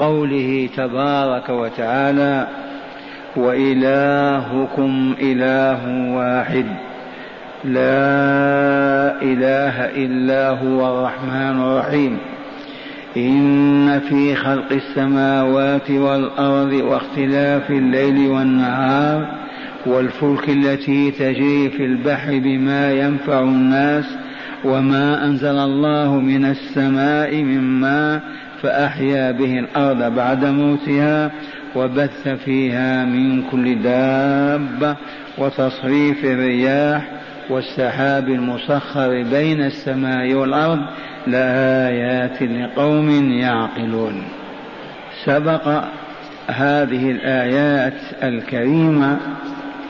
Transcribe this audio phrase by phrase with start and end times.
[0.00, 2.46] قوله تبارك وتعالى
[3.36, 6.66] وإلهكم إله واحد
[7.64, 12.18] لا إله إلا هو الرحمن الرحيم
[13.16, 19.26] إن في خلق السماوات والأرض واختلاف الليل والنهار
[19.86, 24.04] والفلك التي تجري في البحر بما ينفع الناس
[24.64, 28.22] وما أنزل الله من السماء من ماء
[28.62, 31.30] فأحيا به الأرض بعد موتها
[31.76, 34.96] وبث فيها من كل دابة
[35.38, 37.02] وتصريف الرياح
[37.50, 40.80] والسحاب المسخر بين السماء والأرض
[41.26, 44.22] لآيات لقوم يعقلون.
[45.24, 45.84] سبق
[46.46, 49.16] هذه الآيات الكريمة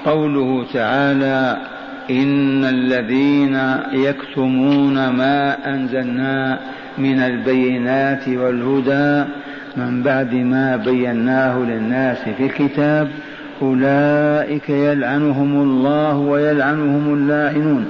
[0.04, 1.56] قوله تعالى
[2.10, 3.59] إن الذين
[3.92, 6.59] يكتمون ما أنزلنا
[6.98, 9.30] من البينات والهدى
[9.77, 13.09] من بعد ما بيناه للناس في الكتاب
[13.62, 17.87] أولئك يلعنهم الله ويلعنهم اللاعنون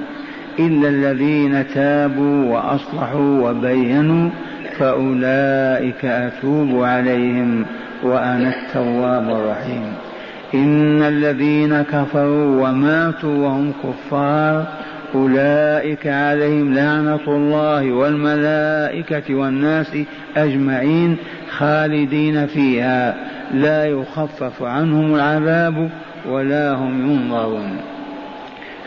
[0.58, 4.30] إلا الذين تابوا وأصلحوا وبينوا
[4.78, 7.64] فأولئك أتوب عليهم
[8.02, 10.09] وأنا التواب الرحيم
[10.54, 14.66] إن الذين كفروا وماتوا وهم كفار
[15.14, 19.98] أولئك عليهم لعنة الله والملائكة والناس
[20.36, 21.16] أجمعين
[21.58, 23.14] خالدين فيها
[23.54, 25.90] لا يخفف عنهم العذاب
[26.28, 27.76] ولا هم ينظرون.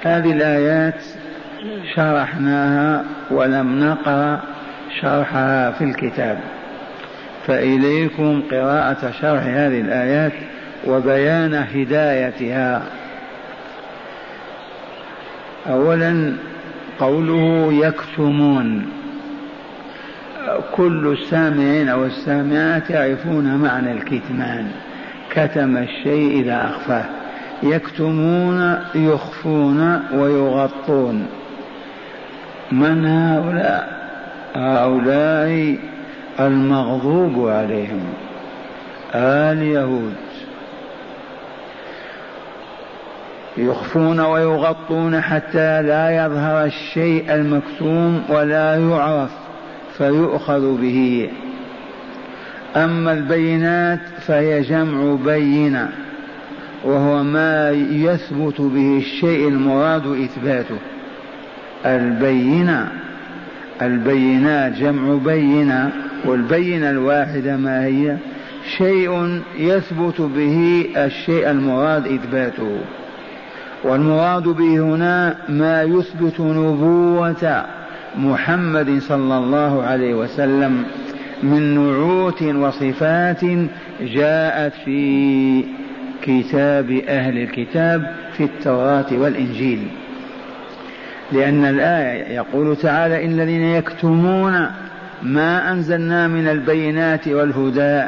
[0.01, 1.01] هذه الآيات
[1.95, 4.39] شرحناها ولم نقرأ
[5.01, 6.39] شرحها في الكتاب.
[7.47, 10.33] فإليكم قراءة شرح هذه الآيات
[10.87, 12.81] وبيان هدايتها.
[15.69, 16.33] أولا
[16.99, 18.85] قوله يكتمون.
[20.75, 24.71] كل السامعين أو السامعات يعرفون معنى الكتمان.
[25.29, 27.05] كتم الشيء إذا أخفاه.
[27.63, 31.27] يكتمون يخفون ويغطون.
[32.71, 34.03] من هؤلاء؟
[34.55, 35.77] هؤلاء
[36.39, 38.03] المغضوب عليهم.
[39.15, 40.13] اليهود
[43.57, 49.31] يخفون ويغطون حتى لا يظهر الشيء المكتوم ولا يعرف
[49.97, 51.29] فيؤخذ به.
[52.75, 55.89] أما البينات فهي جمع بينة
[56.83, 60.77] وهو ما يثبت به الشيء المراد إثباته.
[61.85, 62.91] البينة
[63.81, 65.91] البينات جمع بينة
[66.25, 68.17] والبينة الواحدة ما هي؟
[68.77, 72.77] شيء يثبت به الشيء المراد إثباته.
[73.83, 77.65] والمراد به هنا ما يثبت نبوة
[78.17, 80.83] محمد صلى الله عليه وسلم
[81.43, 83.41] من نعوت وصفات
[84.01, 85.63] جاءت في
[86.21, 89.87] كتاب أهل الكتاب في التوراة والإنجيل.
[91.31, 94.67] لأن الآية يقول تعالى إن الذين يكتمون
[95.23, 98.03] ما أنزلنا من البينات والهدى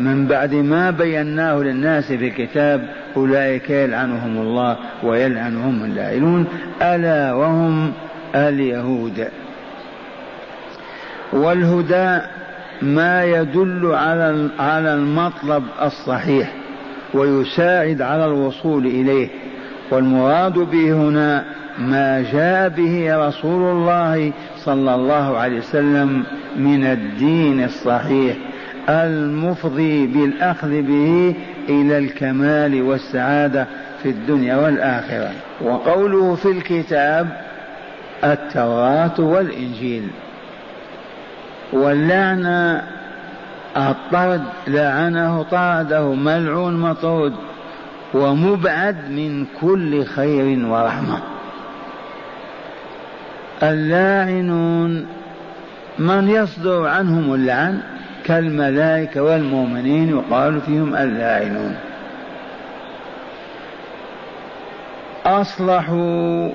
[0.00, 6.46] من بعد ما بيناه للناس في الكتاب أولئك يلعنهم الله ويلعنهم اللاعنون
[6.82, 7.92] ألا وهم
[8.34, 9.28] اليهود.
[11.32, 12.26] والهدى
[12.82, 16.52] ما يدل على على المطلب الصحيح
[17.14, 19.28] ويساعد على الوصول إليه.
[19.90, 21.44] والمراد به هنا
[21.78, 26.24] ما جاء به رسول الله صلى الله عليه وسلم
[26.56, 28.36] من الدين الصحيح.
[28.88, 31.34] المفضي بالأخذ به
[31.68, 33.66] إلى الكمال والسعادة
[34.02, 35.30] في الدنيا والآخرة.
[35.60, 37.28] وقوله في الكتاب
[38.24, 40.08] التوراة والإنجيل
[41.72, 42.82] واللعنه
[43.76, 47.34] الطرد لعنه طرده ملعون مطرود
[48.14, 51.18] ومبعد من كل خير ورحمة.
[53.62, 55.06] اللاعنون
[55.98, 57.80] من يصدر عنهم اللعن؟
[58.26, 61.76] كالملائكة والمؤمنين يقال فيهم اللاعنون
[65.26, 66.50] أصلحوا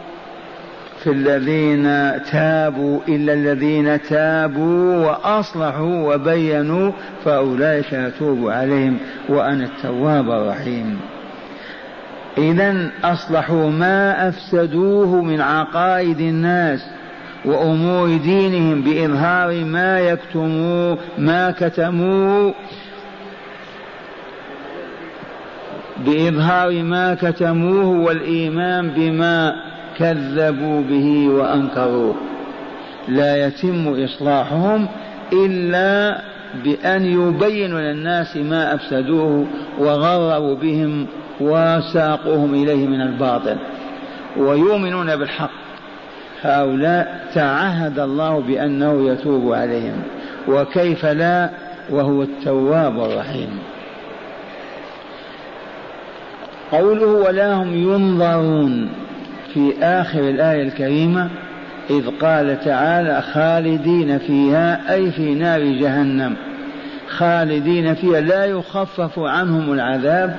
[1.04, 1.84] في الذين
[2.32, 6.92] تابوا إلا الذين تابوا وأصلحوا وبينوا
[7.26, 8.98] فأولئك أتوب عليهم
[9.30, 11.00] وأنا التواب الرحيم.
[12.38, 16.80] إذا أصلحوا ما أفسدوه من عقائد الناس
[17.46, 22.54] وأمور دينهم بإظهار ما يكتموا ما كتموه.
[26.06, 29.56] بإظهار ما كتموه والإيمان بما
[29.98, 32.16] كذبوا به وأنكروه.
[33.08, 34.88] لا يتم إصلاحهم
[35.34, 36.22] إلا
[36.64, 39.46] بأن يبينوا للناس ما أفسدوه
[39.80, 41.08] وغروا بهم
[41.42, 43.58] وساقوهم إليه من الباطل.
[44.38, 45.61] ويؤمنون بالحق.
[46.44, 50.02] هؤلاء تعهد الله بأنه يتوب عليهم.
[50.48, 51.50] وكيف لا؟
[51.90, 53.60] وهو التواب الرحيم.
[56.72, 58.90] قوله ولا هم ينظرون
[59.54, 61.30] في آخر الآية الكريمة
[61.90, 66.36] إذ قال تعالى خالدين فيها أي في نار جهنم.
[67.10, 70.36] خالدين فيها لا يخفف عنهم العذاب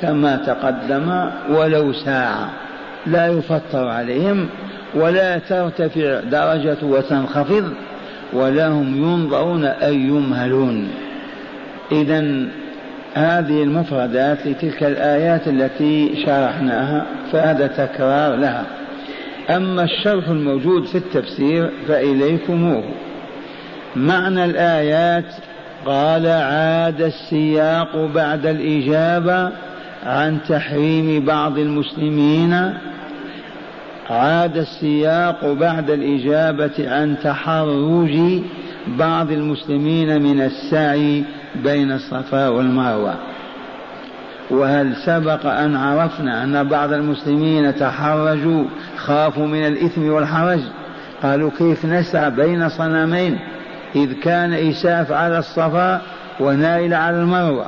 [0.00, 2.50] كما تقدم ولو ساعة.
[3.06, 4.48] لا يفطر عليهم
[4.94, 7.72] ولا ترتفع درجة وتنخفض
[8.32, 10.88] ولا هم ينظرون أي يمهلون.
[11.92, 12.48] إذا
[13.14, 18.64] هذه المفردات لتلك الآيات التي شرحناها فهذا تكرار لها.
[19.50, 22.84] أما الشرح الموجود في التفسير فإليكموه
[23.96, 25.24] معنى الآيات
[25.86, 29.52] قال عاد السياق بعد الإجابة
[30.06, 32.74] عن تحريم بعض المسلمين
[34.10, 38.42] عاد السياق بعد الإجابة عن تحرج
[38.86, 41.24] بعض المسلمين من السعي
[41.64, 43.14] بين الصفا والمروة.
[44.50, 48.64] وهل سبق أن عرفنا أن بعض المسلمين تحرجوا
[48.96, 50.60] خافوا من الإثم والحرج؟
[51.22, 53.38] قالوا كيف نسعى بين صنمين؟
[53.96, 56.02] إذ كان إساف على الصفا
[56.40, 57.66] ونائل على المروة.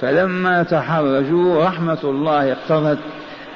[0.00, 2.98] فلما تحرجوا رحمة الله اقتضت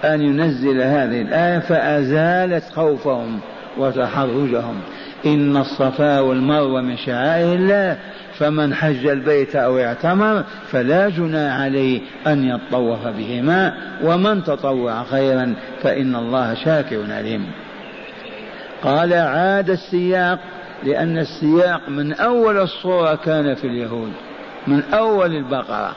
[0.05, 3.41] أن ينزل هذه الآية فأزالت خوفهم
[3.79, 4.81] وتحرجهم.
[5.27, 7.99] إن الصفا والمروة من شعائر الله
[8.39, 16.17] فمن حج البيت أو اعتمر فلا جناح عليه أن يطوف بهما ومن تطوع خيرا فإن
[16.17, 17.47] الله شاكر عليم.
[18.83, 20.39] قال عاد السياق
[20.85, 24.13] لأن السياق من أول الصورة كان في اليهود
[24.67, 25.97] من أول البقرة.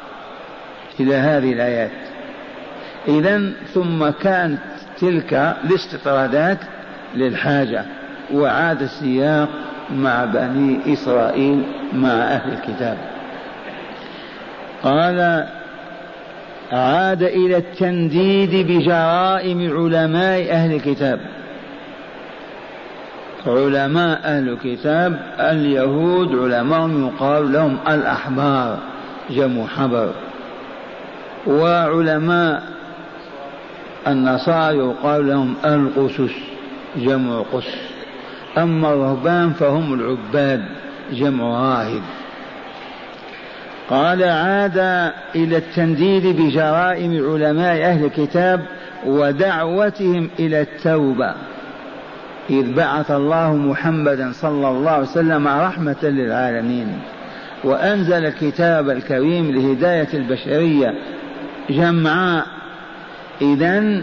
[1.00, 2.13] إلى هذه الآيات.
[3.08, 4.60] إذا ثم كانت
[5.00, 5.34] تلك
[5.64, 6.58] الاستطرادات
[7.16, 7.86] للحاجة
[8.34, 9.50] وعاد السياق
[9.96, 11.64] مع بني إسرائيل
[11.94, 12.98] مع أهل الكتاب.
[14.84, 15.48] قال
[16.72, 21.20] عاد إلى التنديد بجرائم علماء أهل الكتاب.
[23.48, 28.78] علماء أهل الكتاب اليهود علماء يقال لهم الأحبار
[29.30, 30.10] جمع حبر.
[31.48, 32.73] وعلماء
[34.08, 36.34] النصارى يقال لهم القسس
[36.96, 37.68] جمع قس
[38.58, 40.64] أما الرهبان فهم العباد
[41.12, 42.02] جمع راهب
[43.90, 44.78] قال عاد
[45.36, 48.62] إلى التنديد بجرائم علماء أهل الكتاب
[49.06, 51.34] ودعوتهم إلى التوبة.
[52.50, 57.00] إذ بعث الله محمدا صلى الله عليه وسلم رحمة للعالمين.
[57.64, 60.94] وأنزل الكتاب الكريم لهداية البشرية
[61.70, 62.46] جمعاء
[63.44, 64.02] إذا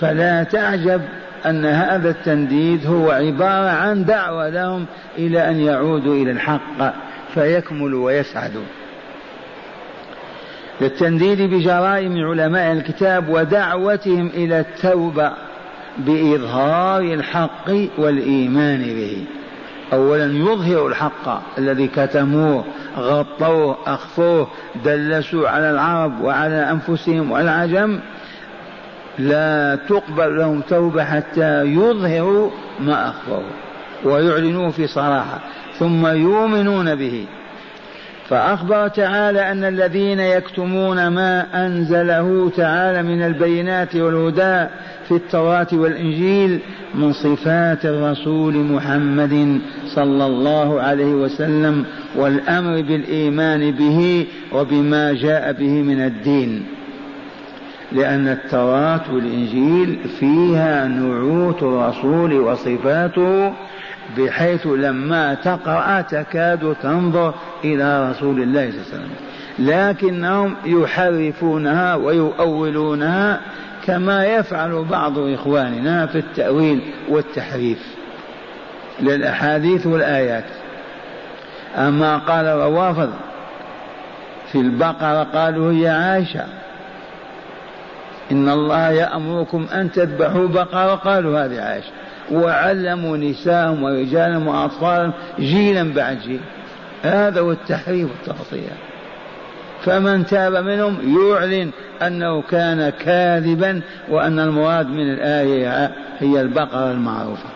[0.00, 1.00] فلا تعجب
[1.46, 4.86] أن هذا التنديد هو عبارة عن دعوة لهم
[5.18, 6.94] إلى أن يعودوا إلى الحق
[7.34, 8.64] فيكملوا ويسعدوا.
[10.80, 15.32] للتنديد بجرائم علماء الكتاب ودعوتهم إلى التوبة
[15.98, 19.24] بإظهار الحق والإيمان به.
[19.92, 22.64] أولا يظهر الحق الذي كتموه
[22.96, 24.48] غطوه أخفوه
[24.84, 28.00] دلسوا على العرب وعلى أنفسهم والعجم
[29.18, 32.50] لا تقبل لهم توبة حتى يظهروا
[32.80, 33.42] ما أخفوا
[34.04, 35.38] ويعلنوه في صراحة
[35.78, 37.26] ثم يؤمنون به.
[38.28, 44.68] فأخبر تعالى أن الذين يكتمون ما أنزله تعالى من البينات والهدى
[45.08, 46.60] في التوراة والإنجيل
[46.94, 49.60] من صفات الرسول محمد
[49.94, 51.84] صلى الله عليه وسلم
[52.16, 56.66] والأمر بالإيمان به وبما جاء به من الدين.
[57.94, 63.52] لأن التوراة والإنجيل فيها نعوت الرسول وصفاته
[64.18, 67.34] بحيث لما تقرأ تكاد تنظر
[67.64, 69.10] إلى رسول الله صلى الله عليه وسلم.
[69.58, 73.40] لكنهم يحرفونها ويؤولونها
[73.86, 77.78] كما يفعل بعض إخواننا في التأويل والتحريف
[79.00, 80.44] للأحاديث والآيات.
[81.76, 83.10] أما قال الروافض
[84.52, 86.44] في البقرة قالوا هي عائشة.
[88.32, 90.94] إن الله يأمركم أن تذبحوا بقرة.
[90.94, 91.90] قالوا هذه عائشة
[92.32, 96.40] وعلموا نساءهم ورجالهم وأطفالهم جيلا بعد جيل.
[97.02, 98.72] هذا هو التحريف والتغطية.
[99.84, 101.70] فمن تاب منهم يعلن
[102.02, 107.48] أنه كان كاذبا وأن المراد من الآية هي البقرة المعروفة.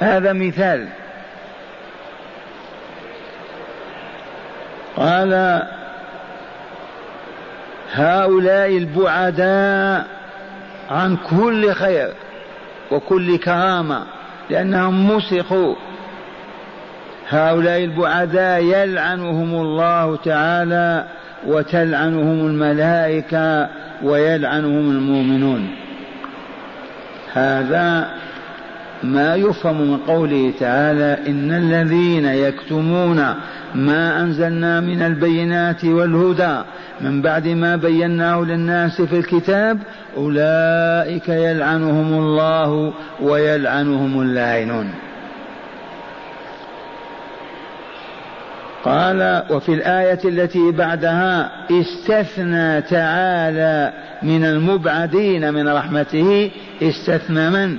[0.00, 0.88] هذا مثال.
[4.96, 5.62] قال
[7.92, 10.06] هؤلاء البعداء
[10.90, 12.08] عن كل خير
[12.90, 14.02] وكل كرامة
[14.50, 15.74] لأنهم مسخوا
[17.28, 21.04] هؤلاء البعداء يلعنهم الله تعالى
[21.46, 23.68] وتلعنهم الملائكة
[24.02, 25.70] ويلعنهم المؤمنون.
[27.32, 28.10] هذا
[29.02, 33.34] ما يفهم من قوله تعالى إن الذين يكتمون
[33.74, 36.58] ما أنزلنا من البينات والهدى
[37.02, 39.78] من بعد ما بيناه للناس في الكتاب
[40.16, 44.90] أولئك يلعنهم الله ويلعنهم اللاعنون.
[48.84, 53.92] قال وفي الآية التي بعدها استثنى تعالى
[54.22, 56.50] من المبعدين من رحمته.
[56.82, 57.78] استثنى من؟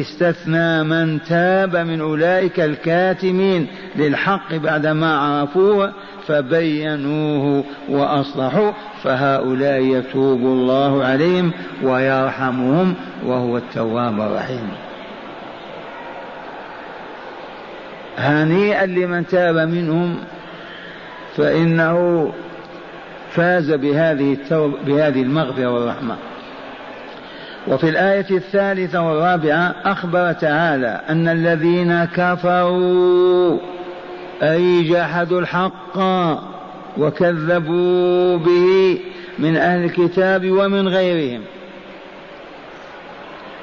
[0.00, 5.92] استثنى من تاب من أولئك الكاتمين للحق بعدما عرفوه
[6.26, 8.72] فبينوه وأصلحوا
[9.02, 12.94] فهؤلاء يتوب الله عليهم ويرحمهم
[13.26, 14.68] وهو التواب الرحيم.
[18.18, 20.18] هنيئا لمن تاب منهم
[21.36, 22.32] فإنه
[23.30, 26.16] فاز بهذه التوب بهذه المغفرة والرحمة.
[27.68, 33.58] وفي الآية الثالثة والرابعة أخبر تعالى أن الذين كفروا
[34.42, 35.98] أي جحدوا الحق
[36.98, 38.98] وكذبوا به
[39.38, 41.42] من أهل الكتاب ومن غيرهم.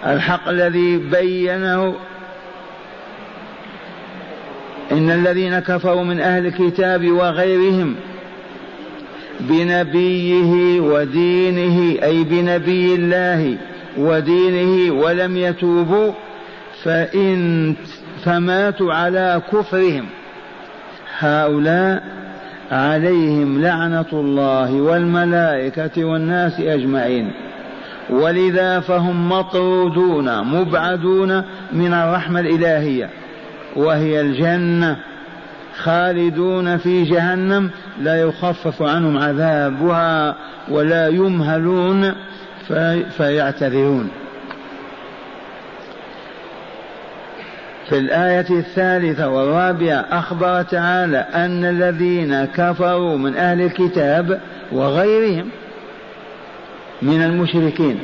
[0.05, 1.95] الحق الذي بينه
[4.91, 7.95] إن الذين كفروا من أهل الكتاب وغيرهم
[9.39, 13.57] بنبيه ودينه أي بنبي الله
[13.97, 16.11] ودينه ولم يتوبوا
[16.83, 17.75] فإن
[18.23, 20.05] فماتوا على كفرهم.
[21.19, 22.03] هؤلاء
[22.71, 27.31] عليهم لعنة الله والملائكة والناس أجمعين.
[28.09, 31.43] ولذا فهم مطرودون مبعدون
[31.73, 33.09] من الرحمة الإلهية.
[33.75, 34.97] وهي الجنة.
[35.77, 37.69] خالدون في جهنم
[38.01, 40.35] لا يخفف عنهم عذابها
[40.69, 42.13] ولا يمهلون
[43.17, 44.09] فيعتذرون.
[47.89, 54.39] في الآية الثالثة والرابعة أخبر تعالى أن الذين كفروا من أهل الكتاب
[54.71, 55.49] وغيرهم
[57.01, 57.99] من المشركين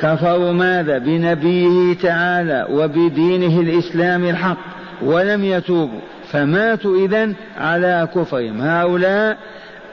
[0.00, 4.58] كفروا ماذا؟ بنبيه تعالى وبدينه الإسلام الحق
[5.02, 6.00] ولم يتوبوا.
[6.32, 8.60] فماتوا إذن على كفرهم.
[8.60, 9.36] هؤلاء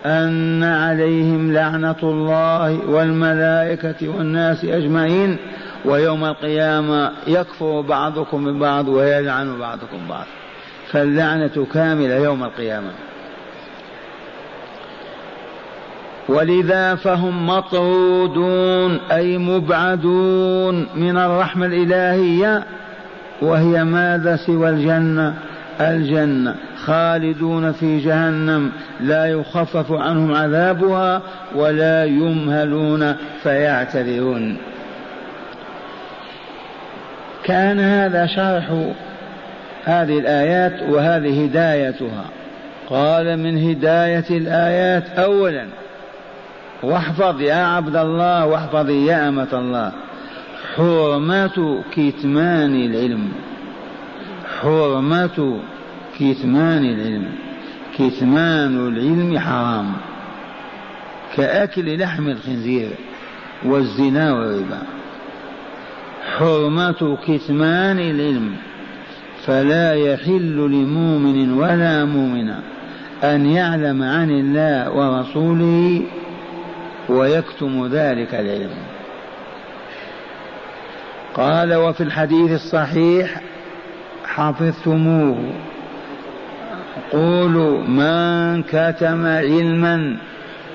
[0.06, 5.38] أن عليهم لعنة الله والملائكة والناس أجمعين
[5.86, 10.26] ويوم القيامة يكفر بعضكم ببعض ويلعن بعضكم بعض.
[10.92, 12.92] فاللعنة كاملة يوم القيامة.
[16.30, 22.64] ولذا فهم مطرودون أي مبعدون من الرحمة الإلهية
[23.42, 25.34] وهي ماذا سوى الجنة؟
[25.82, 26.56] الجنة
[26.86, 31.22] خالدون في جهنم لا يخفف عنهم عذابها
[31.56, 34.58] ولا يمهلون فيعتذرون.
[37.44, 38.92] كان هذا شرح
[39.84, 42.26] هذه الآيات وهذه هدايتها.
[42.90, 45.66] قال من هداية الآيات أولا
[46.84, 49.92] واحفظ يا عبد الله واحفظ يا أمة الله
[50.76, 53.32] حرمة كتمان العلم.
[54.62, 55.60] حرمة
[56.20, 57.26] كتمان العلم.
[57.98, 59.92] كتمان العلم حرام.
[61.36, 62.90] كأكل لحم الخنزير
[63.66, 64.82] والزنا والربا.
[66.38, 68.56] حرمة كتمان العلم.
[69.46, 72.60] فلا يحل لمؤمن ولا مؤمنة
[73.24, 76.02] أن يعلم عن الله ورسوله
[77.10, 78.78] ويكتم ذلك العلم.
[81.34, 83.42] قال وفي الحديث الصحيح
[84.36, 85.38] حفظتموه.
[87.12, 90.18] قولوا من كتم علما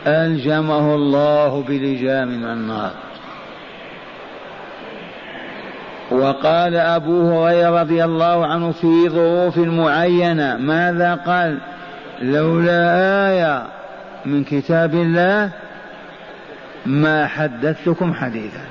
[0.07, 2.91] ألجمه الله بلجام النار.
[6.11, 11.59] وقال أبو هريرة رضي الله عنه في ظروف معينة ماذا قال؟
[12.23, 12.81] لولا
[13.29, 13.67] آية
[14.27, 15.51] من كتاب الله
[16.87, 18.65] ما حدثتكم حديثا.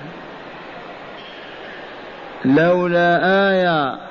[2.45, 3.19] لولا
[3.51, 4.08] آية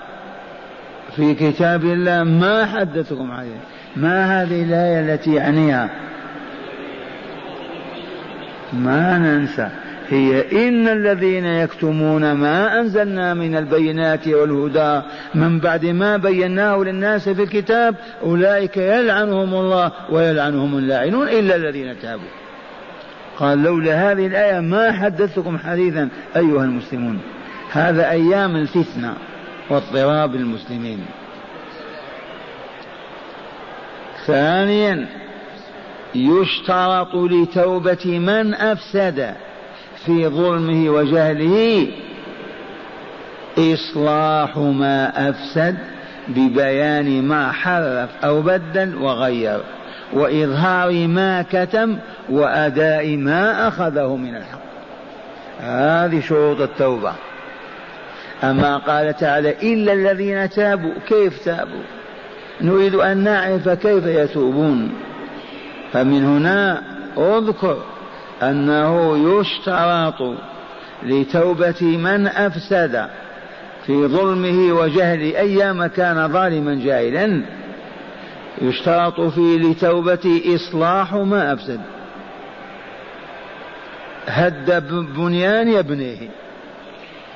[1.19, 3.61] في كتاب الله ما حدثكم حديثا
[3.97, 5.91] ما هذه الآية التي يعنيها؟
[8.73, 9.69] ما ننسى
[10.09, 15.03] هي إن الذين يكتمون ما أنزلنا من البينات والهدى
[15.35, 22.31] من بعد ما بيناه للناس في الكتاب أولئك يلعنهم الله ويلعنهم اللاعنون إلا الذين تابوا.
[23.39, 27.19] قال لولا هذه الآية ما حدثتكم حديثا أيها المسلمون.
[27.73, 29.15] هذا أيام الفتنة.
[29.71, 31.07] واضطراب المسلمين
[34.27, 35.07] ثانيا
[36.15, 39.35] يشترط لتوبة من أفسد
[40.07, 41.87] في ظلمه وجهله
[43.59, 45.77] إصلاح ما أفسد
[46.29, 49.61] ببيان ما حرف أو بدل وغير
[50.13, 51.99] وإظهار ما كتم
[52.29, 54.59] وأداء ما أخذه من الحق.
[55.61, 57.13] هذه شروط التوبة.
[58.42, 60.92] أما قال تعالى إلا الذين تابوا.
[61.09, 61.83] كيف تابوا؟
[62.61, 64.92] نريد أن نعرف كيف يتوبون.
[65.92, 66.83] فمن هنا
[67.16, 67.76] أذكر
[68.42, 70.35] أنه يشترط
[71.02, 73.07] لتوبة من أفسد
[73.87, 75.38] في ظلمه وجهله.
[75.38, 77.42] أيام كان ظالما جاهلا
[78.62, 81.80] يشترط في لتوبة إصلاح ما أفسد.
[84.26, 86.28] هد بنيان يبنيه.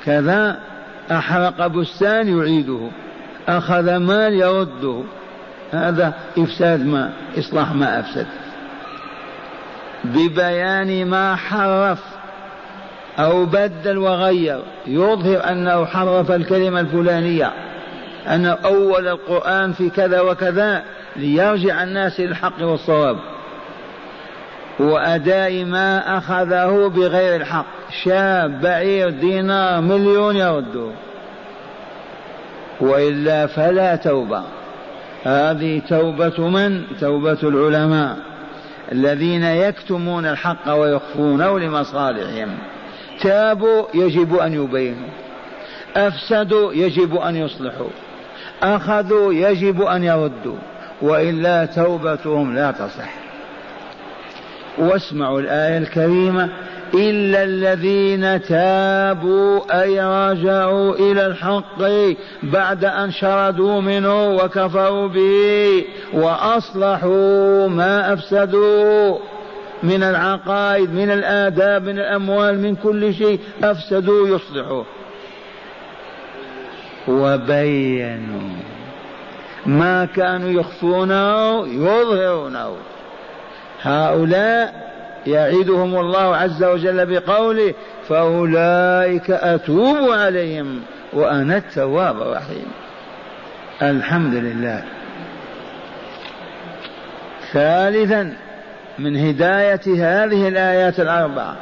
[0.05, 0.72] كذا
[1.11, 2.89] أحرق بستان يعيده
[3.49, 5.03] أخذ مال يرده
[5.73, 8.27] هذا إفساد ما إصلاح ما أفسد.
[10.05, 11.99] ببيان ما حرف
[13.19, 17.53] أو بدل وغير يظهر أنه حرف الكلمة الفلانية
[18.29, 20.83] أن أول القرآن في كذا وكذا
[21.17, 23.17] ليرجع الناس إلى الحق والصواب.
[24.79, 27.67] وأداء ما أخذه بغير الحق.
[28.05, 30.91] شاب بعير دينار مليون يرده
[32.81, 34.43] وإلا فلا توبة.
[35.25, 38.17] هذه توبة من؟ توبة العلماء.
[38.93, 42.49] الذين يكتمون الحق ويخفونه لمصالحهم.
[43.21, 45.09] تابوا يجب أن يبينوا.
[45.97, 47.91] أفسدوا يجب أن يصلحوا.
[48.63, 50.57] أخذوا يجب أن يردوا.
[51.03, 53.22] وإلا توبتهم لا تصح.
[54.79, 56.49] واسمعوا الآية الكريمة.
[56.95, 61.83] إلا الذين تابوا أي رجعوا إلى الحق
[62.43, 69.19] بعد أن شردوا منه وكفروا به وأصلحوا ما أفسدوا
[69.83, 74.85] من العقائد من الآداب من الأموال من كل شيء أفسدوا يصلحوا.
[77.09, 78.51] وبينوا
[79.67, 82.92] ما كانوا يخفونه يظهرونه.
[83.83, 84.93] هؤلاء
[85.27, 87.75] يعدهم الله عز وجل بقوله
[88.09, 92.67] فأولئك أتوب عليهم وأنا التواب الرحيم.
[93.83, 94.83] الحمد لله.
[97.53, 98.33] ثالثا
[98.99, 101.57] من هداية هذه الآيات الأربعة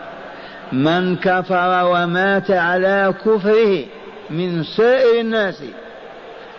[0.72, 3.84] من كفر ومات على كفره
[4.30, 5.62] من سائر الناس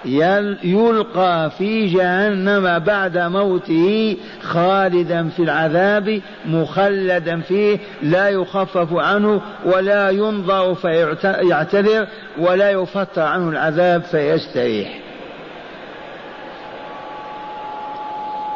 [0.06, 10.76] يلقى في جهنم بعد موته خالدا في العذاب مخلدا فيه لا يخفف عنه ولا ينظر
[10.76, 12.08] فيعتذر
[12.40, 15.00] ولا يفتر عنه العذاب فيستريح.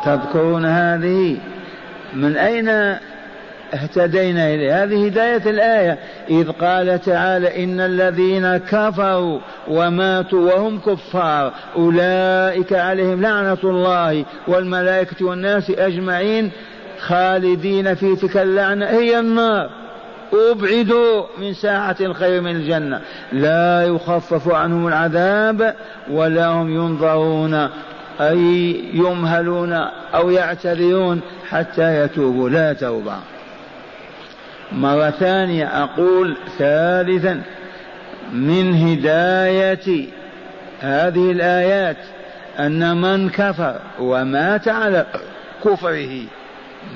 [0.05, 1.38] تذكرون هذه؟
[2.13, 2.97] من أين
[3.73, 4.84] اهتدينا إليه.
[4.84, 5.97] هذه هداية الآية.
[6.30, 15.69] إذ قال تعالى إن الذين كفروا وماتوا وهم كفار أولئك عليهم لعنة الله والملائكة والناس
[15.69, 16.51] أجمعين
[16.99, 18.86] خالدين في تلك اللعنة.
[18.86, 19.69] هي النار.
[20.51, 23.01] أبعدوا من ساعة الخير من الجنة.
[23.32, 25.75] لا يخفف عنهم العذاب
[26.12, 27.69] ولا هم ينظرون.
[28.21, 29.73] أي يمهلون
[30.13, 32.49] أو يعتذرون حتى يتوبوا.
[32.49, 33.15] لا توبة.
[34.71, 37.41] مرة ثانية أقول ثالثا
[38.34, 40.08] من هداية
[40.80, 41.97] هذه الآيات
[42.60, 45.06] أن من كفر ومات على
[45.65, 46.21] كفره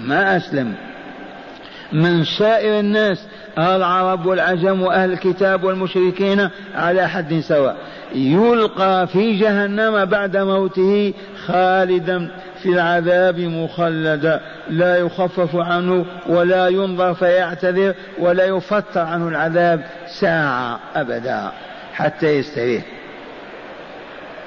[0.04, 0.74] ما أسلم.
[1.92, 3.26] من سائر الناس
[3.60, 7.76] العرب والعجم وأهل الكتاب والمشركين على حد سواء.
[8.16, 11.14] يلقى في جهنم بعد موته
[11.46, 12.32] خالدا
[12.64, 14.42] في العذاب مخلدا.
[14.70, 19.82] لا يخفف عنه ولا ينظر فيعتذر ولا يفتر عنه العذاب
[20.20, 21.52] ساعة أبدا
[21.94, 22.84] حتى يستريح.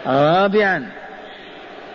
[0.07, 0.87] رابعا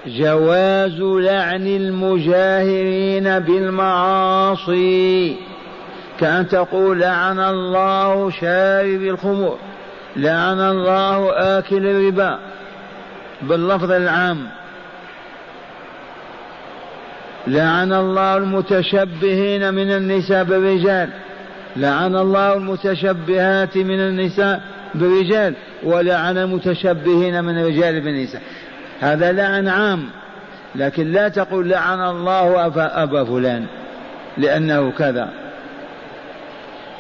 [0.08, 5.38] جواز لعن المجاهرين بالمعاصي.
[6.19, 9.58] كأن تقول لعن الله شارب الخمر
[10.15, 12.39] لعن الله آكل الربا
[13.41, 14.47] باللفظ العام.
[17.47, 21.10] لعن الله المتشبهين من النساء بالرجال
[21.75, 24.62] لعن الله المتشبهات من النساء
[24.95, 25.53] بالرجال
[25.84, 28.41] ولعن المتشبهين من الرجال بالنساء.
[28.99, 30.10] هذا لعن عام
[30.75, 32.65] لكن لا تقل لعن الله
[33.03, 33.65] أبا فلان
[34.38, 35.47] لأنه كذا.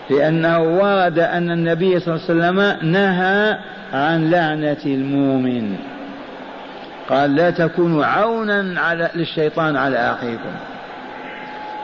[0.09, 3.57] لأنه ورد أن النبي صلى الله عليه وسلم نهى
[3.93, 5.77] عن لعنة المؤمن.
[7.09, 10.55] قال لا تكونوا عونا على للشيطان على أخيكم.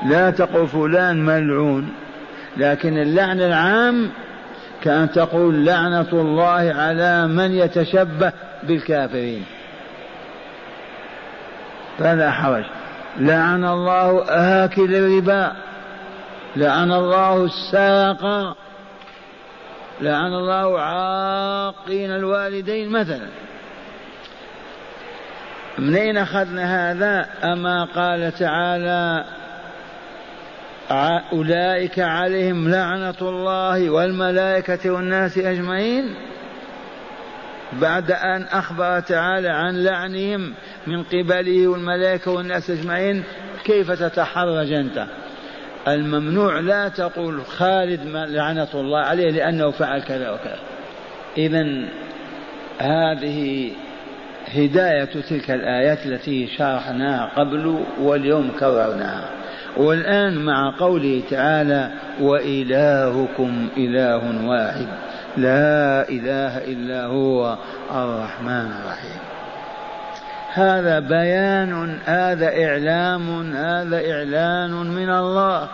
[0.06, 1.90] لا تقل فلان ملعون
[2.58, 4.10] لكن اللعن العام
[4.82, 8.32] كأن تقول لعنة الله على من يتشبه
[8.64, 9.44] بالكافرين.
[12.00, 12.64] فلا حرج.
[13.20, 15.52] لعن الله آكل الربا.
[16.56, 18.56] لعن الله الساق
[20.02, 23.28] لعن الله عاقين الوالدين مثلا.
[25.80, 29.26] منين أخذنا هذا؟ أما قال تعالى
[31.34, 36.16] أولئك عليهم لعنة الله والملائكة والناس أجمعين.
[37.74, 40.54] بعد أن أخبر تعالى عن لعنهم
[40.88, 43.24] من قبله والملائكة والناس أجمعين
[43.64, 45.08] كيف تتحرج أنت؟
[45.88, 50.60] الممنوع لا تقول خالد لعنة الله عليه لأنه فعل كذا وكذا.
[51.38, 51.66] إذا
[52.78, 53.72] هذه
[54.48, 59.30] هداية تلك الآيات التي شرحناها قبل واليوم كررناها.
[59.78, 61.92] والآن مع قوله تعالى
[62.22, 64.88] وإلهكم إله واحد
[65.38, 67.58] لا إله إلا هو
[67.96, 69.33] الرحمن الرحيم.
[70.54, 75.68] هذا بيان هذا إعلام هذا إعلان من الله.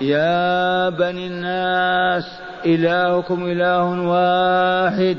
[0.00, 5.16] يا بني الناس إلهكم إله واحد.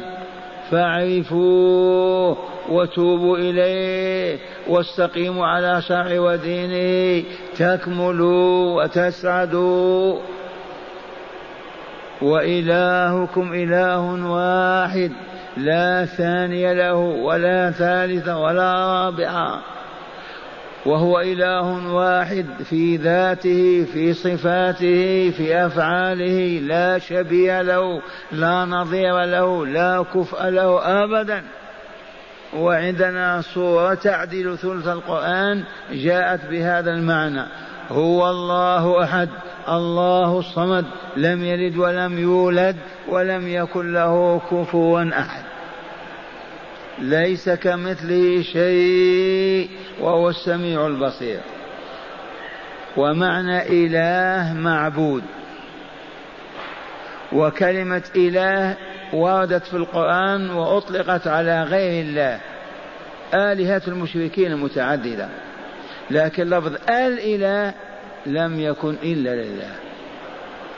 [0.71, 2.37] فاعرفوه
[2.69, 7.23] وتوبوا إليه واستقيموا على شرع ودينه.
[7.57, 10.19] تكملوا وتسعدوا.
[12.21, 15.11] وإلهكم إله واحد.
[15.57, 19.59] لا ثاني له ولا ثالث ولا رابع.
[20.85, 29.65] وهو إله واحد في ذاته في صفاته في أفعاله لا شبيه له لا نظير له
[29.65, 31.43] لا كفء له أبدا.
[32.57, 37.45] وعندنا صورة تعدل ثلث القرآن جاءت بهذا المعنى.
[37.89, 39.29] هو الله أحد.
[39.71, 40.85] الله الصمد
[41.17, 42.75] لم يلد ولم يولد
[43.09, 45.43] ولم يكن له كفوا أحد.
[46.99, 51.39] ليس كمثله شيء وهو السميع البصير.
[52.97, 55.23] ومعنى إله معبود.
[57.31, 58.77] وكلمة إله
[59.13, 62.39] وردت في القرآن وأطلقت على غير الله.
[63.33, 65.29] آلهة المشركين متعددة.
[66.11, 67.73] لكن لفظ الإله
[68.25, 69.75] لم يكن إلا لله.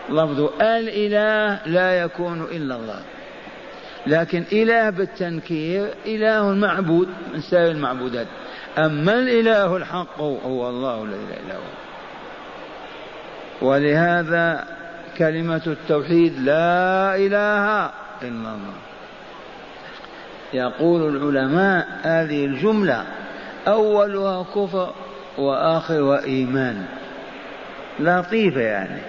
[0.10, 2.99] لفظ الإله لا يكون إلا الله.
[4.08, 8.27] لكن إله بالتنكير إله معبود من سائر المعبودات.
[8.77, 11.60] أما الإله الحق هو الله الذي لا إله
[13.62, 14.65] ولهذا
[15.17, 17.86] كلمة التوحيد لا إله
[18.21, 18.73] إلا الله.
[20.53, 23.03] يقول العلماء هذه الجملة
[23.67, 24.93] أولها كفر
[25.38, 26.86] وآخرها إيمان.
[27.99, 29.01] لطيفة يعني.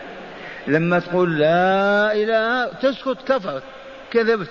[0.67, 3.63] لما تقول لا إله تسكت كفرت
[4.11, 4.51] كذبت.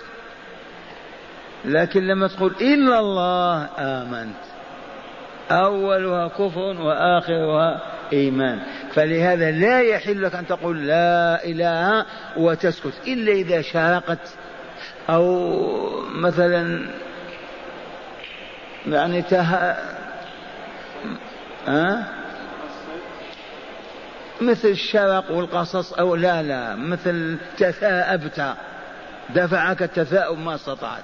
[1.65, 4.43] لكن لما تقول إلا الله آمنت.
[5.51, 7.81] أولها كفر وآخرها
[8.13, 8.59] إيمان.
[8.93, 12.05] فلهذا لا يحل لك أن تقول لا إله
[12.37, 12.93] وتسكت.
[13.07, 14.35] إلا إذا شارقت
[15.09, 15.59] أو
[16.15, 16.89] مثلا
[18.87, 19.75] يعني ته...
[21.67, 22.22] أه؟
[24.41, 28.55] مثل الشرق والقصص أو لا لا مثل تثاءبت.
[29.35, 31.03] دفعك التثاؤب ما استطعت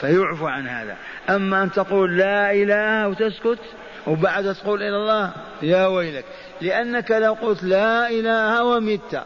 [0.00, 0.96] فيعفو عن هذا.
[1.30, 3.58] أما أن تقول لا إله وتسكت
[4.06, 5.32] وبعد تقول إلى الله
[5.62, 6.24] يا ويلك.
[6.60, 9.22] لأنك لو قلت لا إله ومت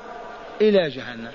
[0.61, 1.33] إلى جهنم.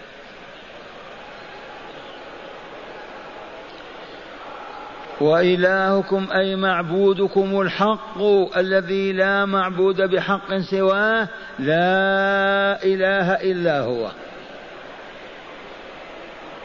[5.22, 8.22] وإلهكم أي معبودكم الحق
[8.58, 11.28] الذي لا معبود بحق سواه
[11.60, 14.12] لا إله إلا هو.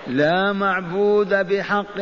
[0.06, 2.00] لا معبود بحق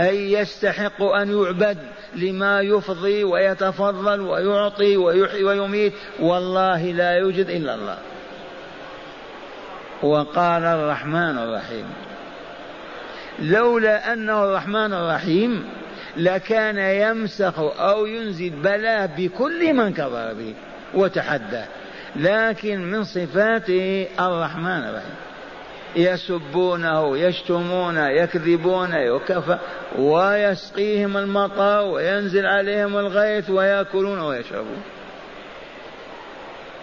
[0.00, 1.78] أي يستحق أن يعبد
[2.14, 5.92] لما يفضي ويتفضل ويعطي ويحيي ويميت.
[6.20, 7.98] والله لا يوجد إلا الله.
[10.02, 11.86] وقال الرحمن الرحيم.
[13.38, 15.77] لولا أنه الرحمن الرحيم
[16.18, 20.54] لكان يمسخ أو ينزل بلاء بكل من كفر به
[20.94, 21.66] وتحداه
[22.16, 25.14] لكن من صفاته الرحمن الرحيم.
[25.96, 29.58] يسبونه يشتمون يكذبون يكفى
[29.98, 34.82] ويسقيهم المطر وينزل عليهم الغيث ويأكلون ويشربون.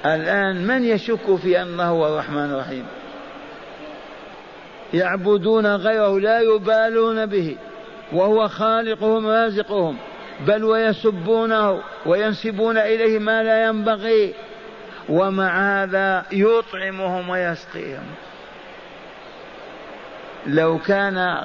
[0.06, 2.86] الآن من يشك في أنه هو الرحمن الرحيم؟
[4.94, 7.56] يعبدون غيره لا يبالون به.
[8.12, 9.98] وهو خالقهم رازقهم
[10.48, 14.34] بل ويسبونه وينسبون إليه ما لا ينبغي
[15.10, 18.06] ومع هذا يطعمهم ويسقيهم.
[20.48, 21.44] لو كان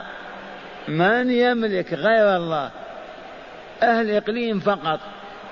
[0.88, 2.70] من يملك غير الله
[3.82, 5.00] أهل إقليم فقط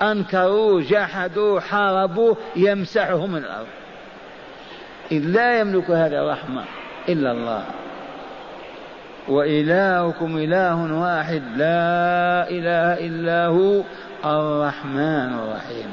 [0.02, 3.66] أنكروا جحدوا حاربوا يمسحهم الأرض.
[5.12, 6.64] إذ لا يملك هذا الرحمة
[7.08, 7.64] إلا الله.
[9.28, 13.82] وإلهكم إله واحد لا إله إلا هو
[14.24, 15.90] الرحمن الرحيم.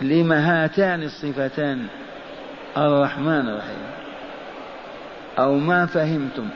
[0.00, 1.86] لما هاتان الصفتان
[2.76, 3.82] الرحمن الرحيم؟
[5.38, 6.48] أو ما فهمتم؟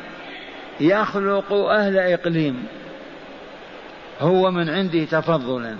[0.80, 2.66] يخلق أهل إقليم
[4.20, 5.76] هو من عنده تفضلا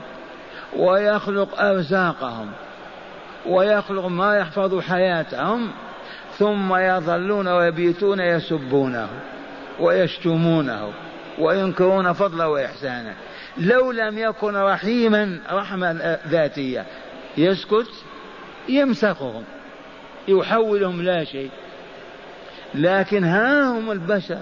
[0.77, 2.51] ويخلق أرزاقهم
[3.47, 5.71] ويخلق ما يحفظ حياتهم
[6.39, 9.09] ثم يظلون ويبيتون يسبونه
[9.81, 10.93] ويشتمونه
[11.39, 13.15] وينكرون فضله وإحسانه.
[13.59, 16.85] لو لم يكن رحيما رحمة ذاتية
[17.39, 17.91] يسكت
[18.69, 19.45] يمسخهم
[20.29, 21.51] يحولهم لا شيء.
[22.75, 24.39] لكن ها هم البشر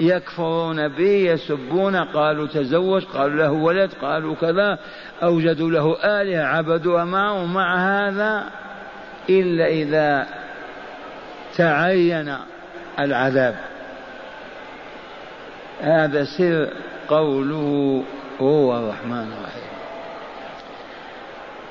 [0.00, 4.78] يكفرون به يسبون قالوا تزوج قالوا له ولد قالوا كذا
[5.22, 8.50] أوجدوا له آلهة عبدوها معه مع هذا
[9.30, 10.39] إلا إذا
[11.56, 12.36] تعين
[12.98, 13.54] العذاب.
[15.80, 16.68] هذا سر
[17.08, 18.02] قوله
[18.40, 19.70] هو الرحمن الرحيم.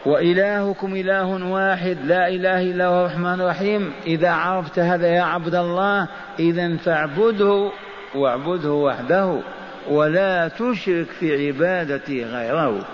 [0.05, 3.93] وإلهكم إله واحد لا إله إلا هو الرحمن الرحيم.
[4.05, 6.07] إذا عرفت هذا يا عبد الله
[6.39, 7.71] إذا فاعبده
[8.15, 9.39] واعبده وحده
[9.89, 12.85] ولا تشرك في عبادته غيره.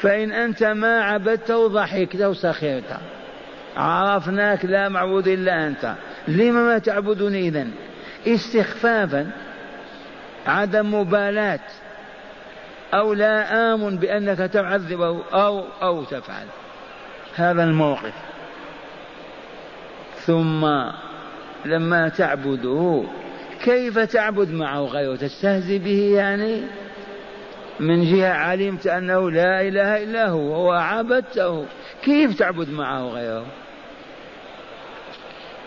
[0.00, 2.96] فإن أنت ما عبدته ضحكت وسخرت
[3.80, 5.94] عرفناك لا معبود إلا أنت.
[6.28, 7.66] لم ما تعبدني إذا
[8.26, 9.30] استخفافا
[10.46, 11.60] عدم مبالاة
[12.94, 16.46] أو لا آمن بأنك تعذبه أو أو تفعل.
[17.34, 18.14] هذا الموقف.
[20.26, 20.66] ثم
[21.64, 23.02] لما تعبده
[23.64, 26.62] كيف تعبد معه غيره تستهزئ به يعني؟
[27.80, 31.66] من جهة علمت أنه لا إله إلا هو وعبدته
[32.02, 33.46] كيف تعبد معه غيره؟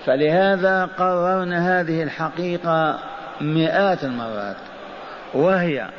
[0.05, 2.99] فلهذا قررنا هذه الحقيقة
[3.41, 4.57] مئات المرات
[5.33, 5.89] وهي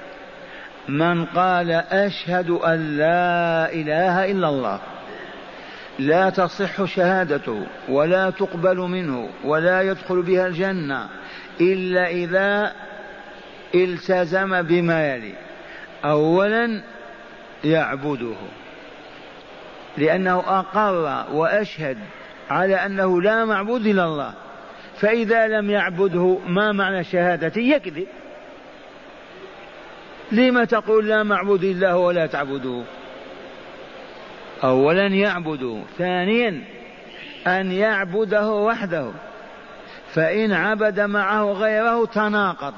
[0.89, 4.81] من قال أشهد أن لا إله إلا الله
[5.99, 11.09] لا تصح شهادته ولا تقبل منه ولا يدخل بها الجنة
[11.61, 12.73] إلا إذا
[13.75, 15.35] التزم بما يلي
[16.05, 16.83] أولا
[17.65, 18.37] يعبده
[19.97, 21.99] لأنه أقر وأشهد
[22.51, 24.33] على أنه لا معبود إلا الله.
[25.01, 28.07] فإذا لم يعبده ما معنى شهادته يكذب.
[30.33, 32.83] لم تقول لا معبود إلا هو ولا تعبده.
[34.65, 36.65] أولا يعبده ثانيا
[37.47, 39.11] أن يعبده وحده.
[40.15, 42.75] فإن عبد معه غيره تناقض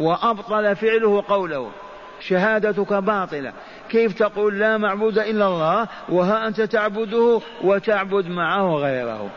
[0.00, 1.70] وأبطل فعله قوله.
[2.20, 3.52] شهادتك باطلة.
[3.88, 9.30] كيف تقول لا معبود إلا الله؟ وها أنت تعبده وتعبد معه غيره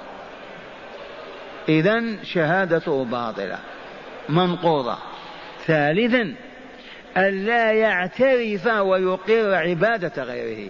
[1.70, 3.58] إذا شهادته باطلة.
[4.30, 4.98] منقوضة.
[5.66, 6.34] ثالثا
[7.18, 10.70] ألا يعترف ويقر عبادة غيره.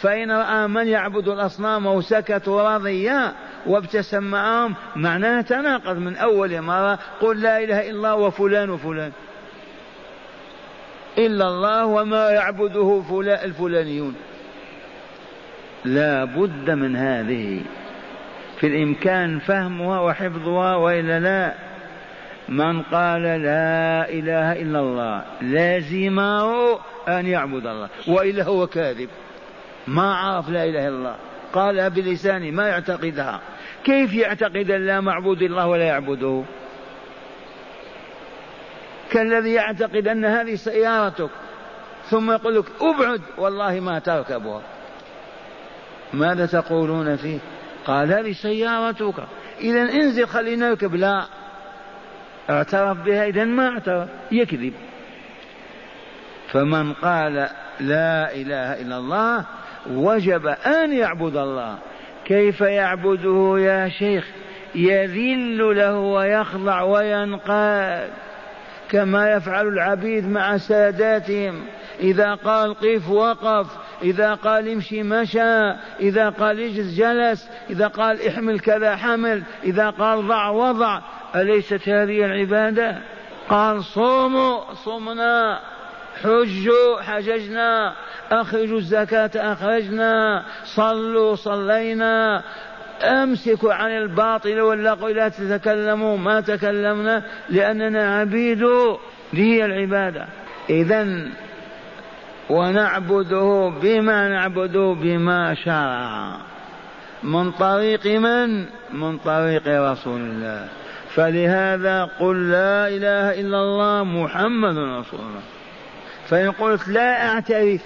[0.00, 3.32] فإن رأى من يعبد الأصنام وسكت رضيا
[3.66, 9.12] وابتسم معهم معناه تناقض من أول مرة قل لا إله إلا الله وفلان وفلان.
[11.18, 14.14] إلا الله وما يعبده فلان الفلانيون.
[15.84, 17.60] لا بد من هذه.
[18.60, 21.54] في الإمكان فهمها وحفظها وإلا لا.
[22.48, 27.88] من قال لا إله إلا الله لازمه أن يعبد الله.
[28.08, 29.08] وإلا هو كاذب.
[29.86, 31.16] ما عرف لا إله إلا الله.
[31.52, 33.40] قالها بلسانه ما يعتقدها.
[33.84, 36.42] كيف يعتقد لا معبود الله ولا يعبده؟
[39.10, 41.30] كالذي يعتقد أن هذه سيارتك.
[42.10, 43.20] ثم يقول لك أبعد.
[43.38, 44.62] والله ما تركبها
[46.12, 47.38] ماذا تقولون فيه؟
[47.86, 49.14] قال هذه سيارتك.
[49.60, 50.94] إذا انزل خلينا نركب.
[50.94, 51.24] لا.
[52.50, 53.26] اعترف بها.
[53.26, 54.08] إذا ما اعترف.
[54.32, 54.72] يكذب.
[56.52, 57.48] فمن قال
[57.80, 59.44] لا إله إلا الله
[59.90, 61.78] وجب أن يعبد الله.
[62.24, 64.26] كيف يعبده يا شيخ؟
[64.74, 68.10] يذل له ويخضع وينقاد.
[68.90, 71.64] كما يفعل العبيد مع ساداتهم.
[72.00, 73.66] إذا قال قف وقف
[74.02, 80.28] إذا قال امشي مشى إذا قال اجلس جلس إذا قال احمل كذا حمل إذا قال
[80.28, 81.00] ضع وضع.
[81.36, 82.98] أليست هذه العبادة؟
[83.48, 85.60] قال صوموا صمنا
[86.22, 87.94] حجوا حججنا
[88.32, 92.42] أخرجوا الزكاة أخرجنا صلوا صلينا.
[93.02, 98.64] أمسكوا عن الباطل واللغو لا تتكلموا ما تكلمنا لأننا عبيد
[99.32, 100.26] هي العبادة.
[100.70, 101.28] إذا
[102.50, 106.36] ونعبده بما نعبده بما شرع
[107.22, 110.68] من طريق من؟ من طريق رسول الله.
[111.14, 115.42] فلهذا قل لا إله إلا الله محمد رسول الله.
[116.28, 117.82] فإن قلت لا أعترف.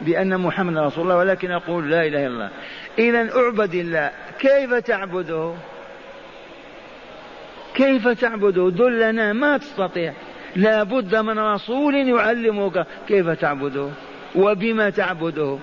[0.00, 2.50] بأن محمد رسول الله ولكن أقول لا إله إلا الله.
[2.98, 5.54] اذا اعبد الله كيف تعبده؟
[7.74, 10.12] كيف تعبده؟ دلنا ما تستطيع.
[10.56, 13.88] لا بد من رسول يعلمك كيف تعبده
[14.34, 15.58] وبما تعبده.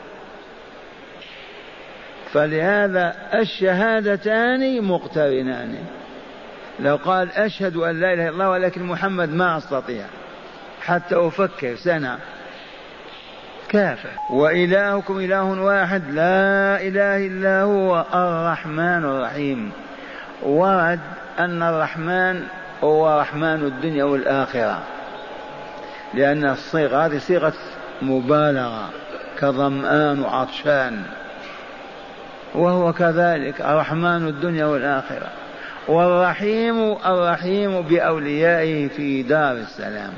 [2.32, 5.78] فلهذا الشهادتان مقترنان.
[6.80, 10.06] لو قال أشهد أن لا إله إلا الله ولكن محمد ما أستطيع.
[10.82, 12.20] حتى أفكر سنة.
[13.70, 19.72] كافة وإلهكم إله واحد لا إله إلا هو الرحمن الرحيم.
[20.44, 21.00] ورد
[21.40, 22.44] أن الرحمن
[22.84, 24.84] هو رحمن الدنيا والآخرة
[26.14, 27.54] لأن الصيغة هذه صيغة
[28.02, 28.90] مبالغة
[29.40, 31.02] كظمآن وعطشان.
[32.56, 35.30] وهو كذلك الرحمن الدنيا والآخرة.
[35.88, 40.14] والرحيم الرحيم بأوليائه في دار السلام.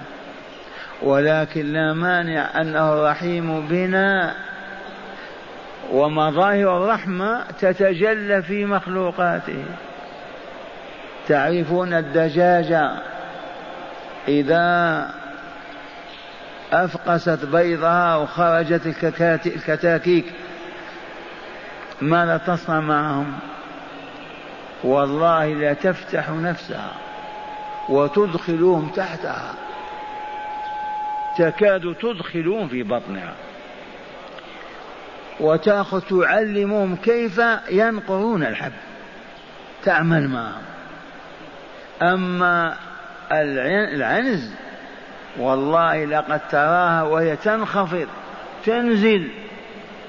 [1.02, 4.36] ولكن لا مانع أنه الرحيم بنا
[5.92, 9.66] ومظاهر الرحمة تتجلى في مخلوقاته.
[11.28, 12.92] تعرفون الدجاجة
[14.28, 15.10] إذا
[16.74, 19.06] أفقست بيضها وخرجت
[19.46, 20.26] الكتاكيك
[22.02, 23.40] ماذا تصنع معهم؟
[24.84, 26.92] والله لا تفتح نفسها
[27.90, 29.54] وتدخلهم تحتها.
[31.38, 33.34] تكاد تدخلهم في بطنها.
[35.40, 38.72] وتأخذ تعلمهم كيف ينقرون الحب.
[39.84, 40.62] تعمل معهم.
[42.02, 42.76] أما
[43.32, 44.54] العنز
[45.38, 48.08] والله لقد تراها وهي تنخفض
[48.66, 49.30] تنزل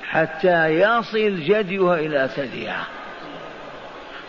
[0.08, 2.86] حتى يصل جديها إلى ثديها.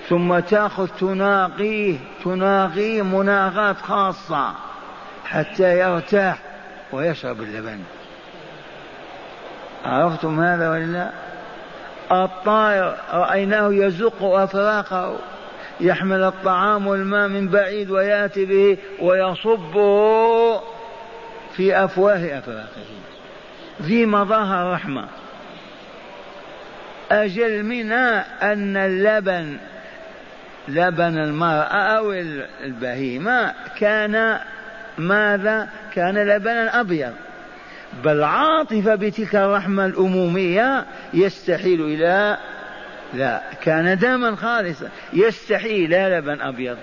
[0.09, 4.53] ثم تأخذ تناقيه تناقيه مناغات خاصة
[5.25, 6.37] حتى يرتاح.
[6.93, 7.79] ويشرب اللبن.
[9.85, 11.09] عرفتم هذا ولا
[12.11, 15.19] الطائر رأيناه يزق أفراقه
[15.79, 20.61] يحمل الطعام والماء من بعيد ويأتي به ويصبه
[21.55, 22.83] في أفواه أفراقه.
[23.81, 25.07] ذي مظاهر رحمة.
[27.11, 29.57] أجل منها أن اللبن
[30.67, 32.13] لبن المرأة أو
[32.63, 34.39] البهيمة كان
[35.01, 37.13] ماذا كان لبنا أبيض.
[38.03, 42.37] بل عاطفه بتلك الرحمة الأمومية يستحيل إلى
[43.13, 46.77] لا كان دما خالصا يستحيل لا لبن أبيض.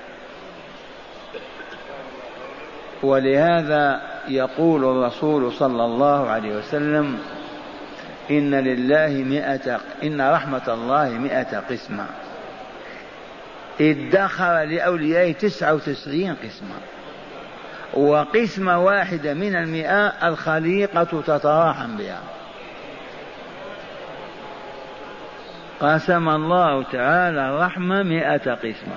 [3.02, 7.18] ولهذا يقول الرسول صلى الله عليه وسلم
[8.31, 12.07] إن لله مئة إن رحمة الله مئة قسمة.
[13.81, 16.97] ادخر لأوليائه تسعة وتسعين قسمة.
[17.94, 22.20] وقسمة واحدة من المئة الخليقة تتراحم بها.
[25.81, 28.96] قسم الله تعالى الرحمة مئة قسمة.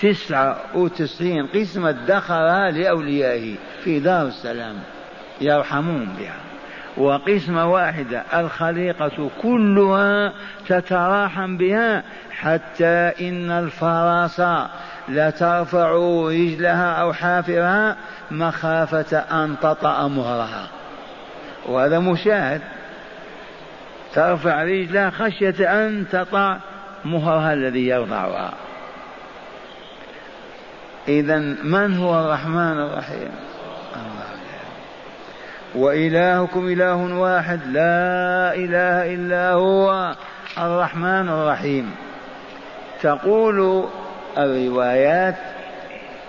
[0.00, 3.54] تسعة وتسعين قسمة ادخرها لأوليائه
[3.84, 4.76] في دار السلام
[5.40, 6.36] يرحمون بها.
[6.96, 10.32] وقسمة واحدة الخليقة كلها
[10.68, 14.40] تتراحم بها حتى إن الفرس
[15.08, 15.90] لترفع
[16.28, 17.96] رجلها أو حافرها
[18.30, 20.68] مخافة أن تطأ مهرها
[21.68, 22.60] وهذا مشاهد.
[24.14, 26.56] ترفع رجلها خشية أن تطع
[27.04, 28.52] مهرها الذي يرضعها
[31.08, 33.30] إذا من هو الرحمن الرحيم؟
[35.74, 40.14] وإلهكم إله واحد لا إله إلا هو
[40.58, 41.90] الرحمن الرحيم.
[43.02, 43.88] تقول
[44.38, 45.34] الروايات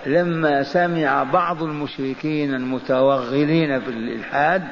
[0.06, 4.62] لما سمع بعض المشركين المتوغلين في الإلحاد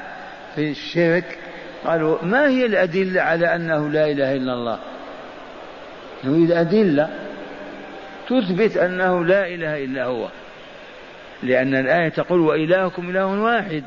[0.54, 1.38] في الشرك
[1.84, 4.78] قالوا ما هي الأدلة على أنه لا إله إلا الله؟
[6.24, 7.10] نريد أدلة
[8.28, 10.28] تثبت أنه لا إله إلا هو.
[11.42, 13.84] لأن الآية تقول وإلهكم إله واحد.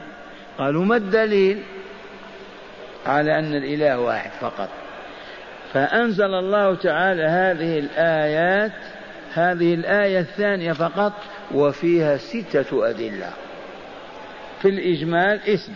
[0.58, 1.62] قالوا ما الدليل
[3.06, 4.70] على أن الإله واحد فقط؟
[5.74, 8.72] فأنزل الله تعالى هذه الآيات
[9.36, 11.14] هذه الآية الثانية فقط
[11.54, 13.30] وفيها ستة أدلة.
[14.62, 15.74] في الإجمال اسم.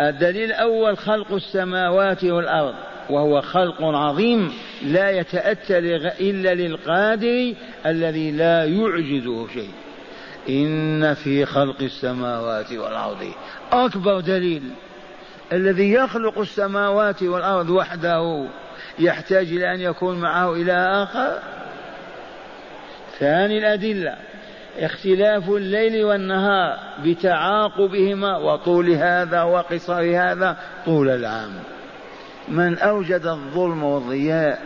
[0.00, 2.74] الدليل الأول خلق السماوات والأرض
[3.10, 4.52] وهو خلق عظيم
[4.82, 5.78] لا يتأتى
[6.20, 7.54] إلا للقادر
[7.86, 9.70] الذي لا يعجزه شيء.
[10.48, 13.32] إن في خلق السماوات والأرض.
[13.72, 14.62] أكبر دليل
[15.52, 18.46] الذي يخلق السماوات والأرض وحده
[18.98, 21.51] يحتاج إلى أن يكون معه إله آخر.
[23.22, 24.16] ثاني الأدلة.
[24.78, 31.50] اختلاف الليل والنهار بتعاقبهما وطول هذا وقصر هذا طول العام.
[32.48, 34.58] من أوجد الظلم والضياء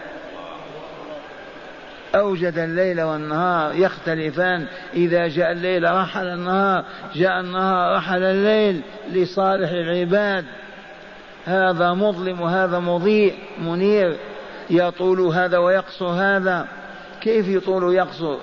[2.15, 4.67] أوجد الليل والنهار يختلفان.
[4.95, 6.85] إذا جاء الليل رحل النهار
[7.15, 8.83] جاء النهار رحل الليل
[9.13, 10.45] لصالح العباد.
[11.47, 14.17] هذا مظلم وهذا مضيء منير.
[14.71, 16.67] يطول هذا ويقصر هذا.
[17.27, 18.39] كيف يطول ويقصر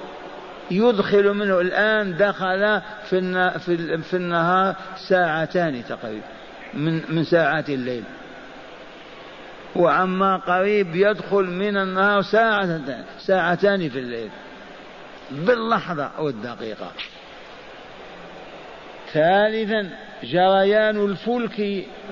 [0.72, 4.76] يدخل منه الآن دخل في في النهار
[5.10, 6.26] ساعتان تقريبا
[6.74, 8.04] من من ساعات الليل.
[9.76, 14.30] وعما قريب يدخل من النهار ساعتان ساعتان في الليل.
[15.32, 16.92] باللحظة أو الدقيقة.
[19.14, 19.90] ثالثا
[20.24, 21.59] جريان الفلك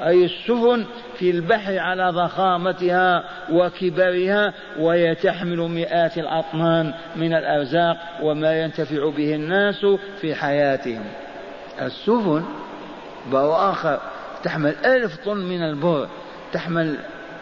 [0.02, 0.86] أي السفن
[1.18, 9.86] في البحر على ضخامتها وكبرها وهي تحمل مئات الأطنان من الأرزاق وما ينتفع به الناس
[10.22, 11.04] في حياتهم.
[11.82, 12.44] السفن
[13.32, 14.00] بو آخر
[14.44, 16.08] تحمل ألف طن من البر
[16.54, 16.98] تحمل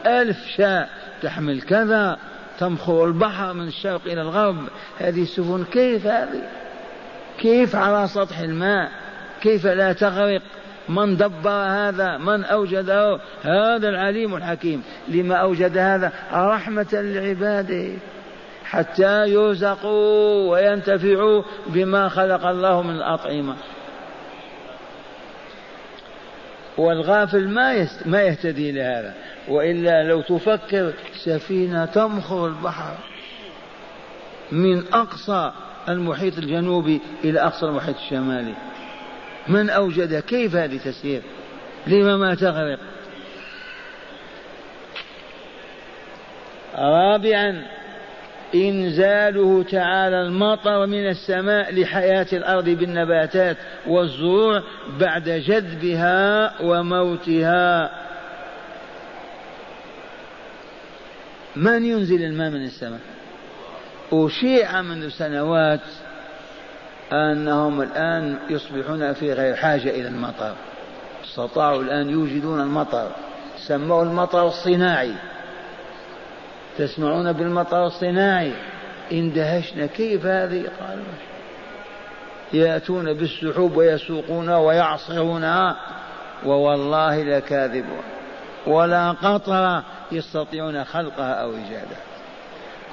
[0.06, 0.90] ألف شاء
[1.22, 2.18] تحمل كذا
[2.60, 4.58] تمخر البحر من الشرق إلى الغرب.
[5.00, 6.42] هذه السفن كيف هذه؟
[7.40, 8.92] كيف على سطح الماء؟
[9.42, 10.42] كيف لا تغرق؟
[10.90, 17.92] من دبر هذا؟ من أوجده هذا العليم الحكيم؟ لما أوجد هذا؟ رحمة لعباده.
[18.64, 23.56] حتى يرزقوا وينتفعوا بما خلق الله من الأطعمة.
[26.78, 27.88] والغافل ما.
[28.06, 29.14] ما يهتدي لهذا.
[29.48, 30.94] وإلا لو تفكر
[31.26, 32.98] سفينة تمخر البحر
[34.52, 35.52] من أقصى
[35.90, 38.54] المحيط الجنوبي إلى أقصى المحيط الشمالي.
[39.48, 41.22] من أوجد كيف هذه تسير؟
[41.88, 42.80] لما ما تغرق؟
[46.76, 47.66] رابعا
[48.56, 54.64] إنزاله تعالى المطر من السماء لحياة الأرض بالنباتات والزروع
[55.00, 57.92] بعد جذبها وموتها.
[61.56, 63.00] من ينزل الماء من السماء؟
[64.14, 65.80] أشيع منذ سنوات
[67.12, 70.54] أنهم الآن يصبحون في غير حاجة إلى المطر.
[71.24, 73.08] استطاعوا الآن يوجدون المطر.
[73.58, 75.14] سموه المطر الصناعي.
[76.78, 78.54] تسمعون بالمطر الصناعي؟
[79.12, 81.04] اندهشنا كيف هذه؟ قالوا.
[82.54, 85.76] يأتون بالسحوب ويسوقونها ويعصرونها
[86.46, 88.04] ووالله لكاذبون.
[88.68, 92.00] ولا قطرة يستطيعون خلقها أو إيجادها.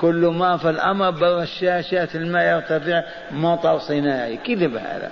[0.00, 4.36] كل ما في الأمر برشاشات الماء يرتفع مطر صناعي.
[4.36, 5.10] كذب هذا.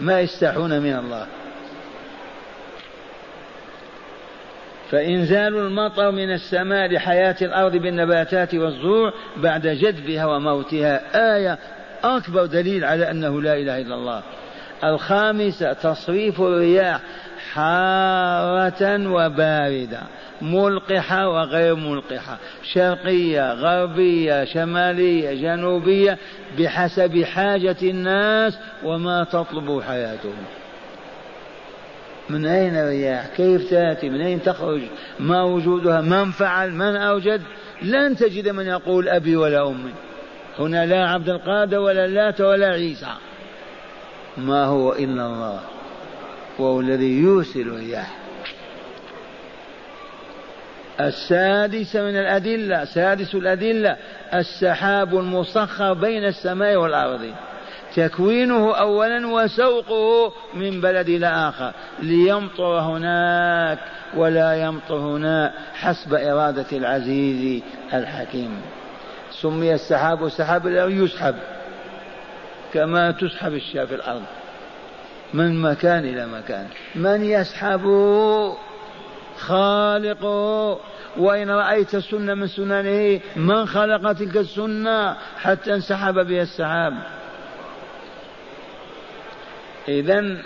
[0.00, 1.26] ما يستحون من الله.
[4.90, 11.00] فإنزال المطر من السماء لحياة الأرض بالنباتات والزروع بعد جذبها وموتها
[11.36, 11.58] آية
[12.04, 14.22] أكبر دليل على أنه لا إله إلا الله.
[14.84, 17.00] الخامسة تصريف الرياح.
[17.54, 20.00] حارة وباردة
[20.42, 26.18] ملقحة وغير ملقحة شرقية غربية شمالية جنوبية
[26.58, 30.44] بحسب حاجة الناس وما تطلب حياتهم.
[32.30, 34.80] من أين الرياح؟ كيف تأتي؟ من أين تخرج؟
[35.20, 37.42] ما وجودها؟ من فعل؟ من أوجد؟
[37.82, 39.92] لن تجد من يقول أبي ولا أمي.
[40.58, 43.12] هنا لا عبد القادر ولا اللات ولا عيسى.
[44.36, 45.60] ما هو إلا الله؟
[46.58, 48.24] وهو الذي يرسل الرياح
[51.00, 53.96] السادس من الأدلة سادس الأدلة
[54.34, 57.34] السحاب المسخر بين السماء والأرض.
[57.94, 61.72] تكوينه أولا وسوقه من بلد إلى آخر.
[62.02, 63.78] ليمطر هناك
[64.16, 68.60] ولا يمطر هنا حسب إرادة العزيز الحكيم.
[69.30, 71.34] سمي السحاب السحاب يسحب
[72.72, 74.22] كما تسحب الشاة في الأرض.
[75.34, 76.66] من مكان إلى مكان.
[76.94, 77.84] من يسحب؟
[79.38, 80.80] خالقه
[81.16, 86.94] وإن رأيت سنة من سننه من خلق تلك السنة حتى انسحب بها السحاب؟
[89.88, 90.36] إذا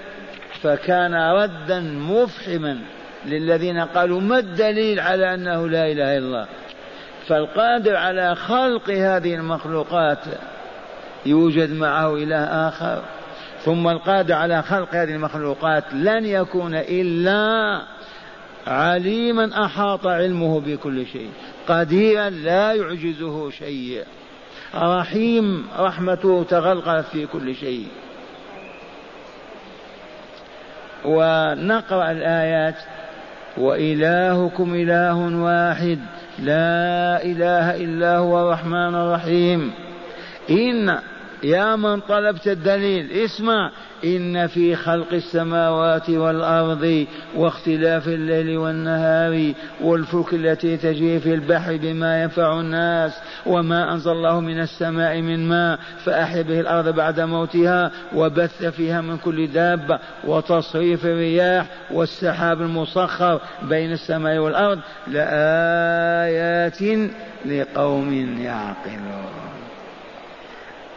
[0.63, 2.79] فكان ردا مفحما
[3.27, 6.47] للذين قالوا ما الدليل على أنه لا إله إلا الله؟
[7.27, 10.19] فالقادر على خلق هذه المخلوقات
[11.27, 13.03] يوجد معه إله آخر.
[13.69, 17.83] ثم القادر على خلق هذه المخلوقات لن يكون إلا
[18.67, 21.31] عليما أحاط علمه بكل شيء
[21.69, 24.05] قديرا لا يعجزه شيء
[24.75, 27.87] رحيم رحمته تغلغلت في كل شيء.
[31.05, 32.77] ونقرأ الآيات
[33.59, 35.99] وإلهكم إله واحد
[36.39, 39.73] لا إله إلا هو الرحمن الرحيم.
[40.51, 40.99] إن
[41.43, 43.71] يا من طلبت الدليل اسمع.
[44.05, 52.61] إن في خلق السماوات والأرض واختلاف الليل والنهار والفلك التي تجري في البحر بما ينفع
[52.61, 53.13] الناس
[53.47, 59.17] وما أنزل الله من السماء من ماء فأحيا به الأرض بعد موتها وبث فيها من
[59.17, 66.83] كل دابة وتصريف الرياح والسحاب المسخر بين السماء والأرض لآيات
[67.47, 69.48] لقوم يعقلون.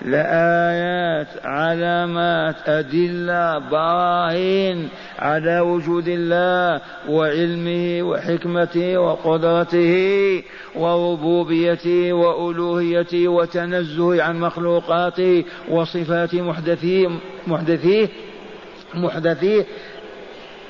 [0.05, 4.89] لآيات علامات أدلة براهين
[5.19, 10.43] على وجود الله وعلمه وحكمته وقدرته
[10.75, 17.07] وربوبيته وألوهيته وتنزه عن مخلوقاته وصفات محدثيه
[17.47, 18.09] محدثيه
[18.93, 19.65] محدثيه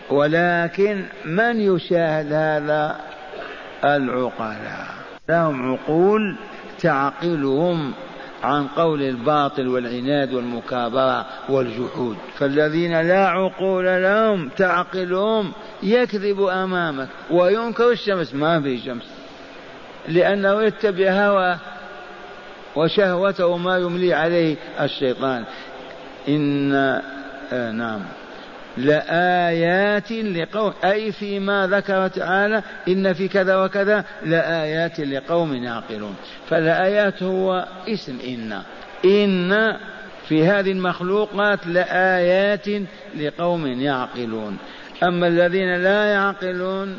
[0.10, 2.96] ولكن من يشاهد هذا؟
[3.84, 4.88] العقلاء.
[5.30, 6.36] لهم عقول
[6.80, 7.94] تعقلهم.
[8.44, 12.18] عن قول الباطل والعناد والمكابرة والجحود.
[12.38, 15.52] فالذين لا عقول لهم تعقلهم
[15.84, 18.34] يكذب أمامك وينكر الشمس.
[18.34, 19.06] ما في شمس.
[20.08, 21.60] لأنه يتبع هواه
[22.76, 25.46] وشهوته ما يملي عليه الشيطان.
[26.28, 26.74] إن
[27.54, 28.02] آه نعم.
[28.78, 36.16] لآيات لقوم أي فيما ذكر تعالى إن في كذا وكذا لآيات لقوم يعقلون.
[36.50, 38.62] فالآيات هو اسم إن.
[39.06, 39.78] إن
[40.28, 42.68] في هذه المخلوقات لآيات
[43.20, 44.58] لقوم يعقلون.
[45.04, 46.98] أما الذين لا يعقلون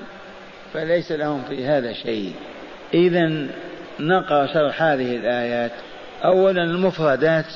[0.75, 2.33] فليس لهم في هذا شيء.
[2.95, 3.47] إذا
[4.01, 5.73] نقرأ شرح هذه الآيات.
[6.25, 7.47] أولا المفردات.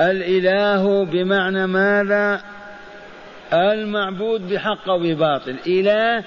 [0.00, 2.40] الإله بمعنى ماذا؟
[3.52, 6.24] المعبود بحق وبباطل إله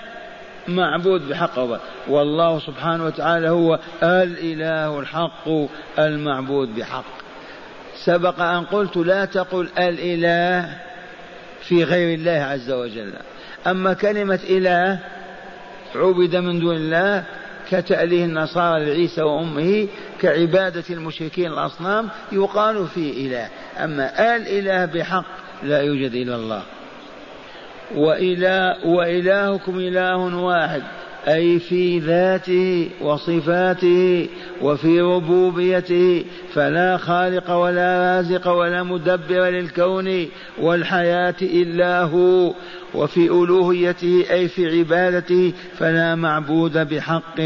[0.67, 5.49] معبود بحق وباطل والله سبحانه وتعالى هو الإله الحق
[5.99, 7.05] المعبود بحق.
[8.05, 10.77] سبق أن قلت لا تقل الإله
[11.61, 13.13] في غير الله عز وجل.
[13.67, 14.99] أما كلمة إله
[15.95, 17.23] عبد من دون الله
[17.71, 19.87] كتأليه النصارى لعيسى وأمه
[20.21, 23.49] كعبادة المشركين الأصنام يقال فيه إله.
[23.83, 25.25] أما الإله بحق
[25.63, 26.63] لا يوجد إلا الله.
[27.95, 30.81] وإله وإلهكم إله واحد
[31.27, 34.29] أي في ذاته وصفاته
[34.61, 40.27] وفي ربوبيته فلا خالق ولا رازق ولا مدبر للكون
[40.61, 42.53] والحياة إلا هو
[42.93, 47.39] وفي ألوهيته أي في عبادته فلا معبود بحق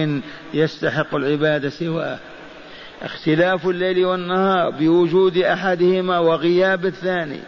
[0.54, 2.18] يستحق العبادة سواه.
[3.02, 7.39] اختلاف الليل والنهار بوجود أحدهما وغياب الثاني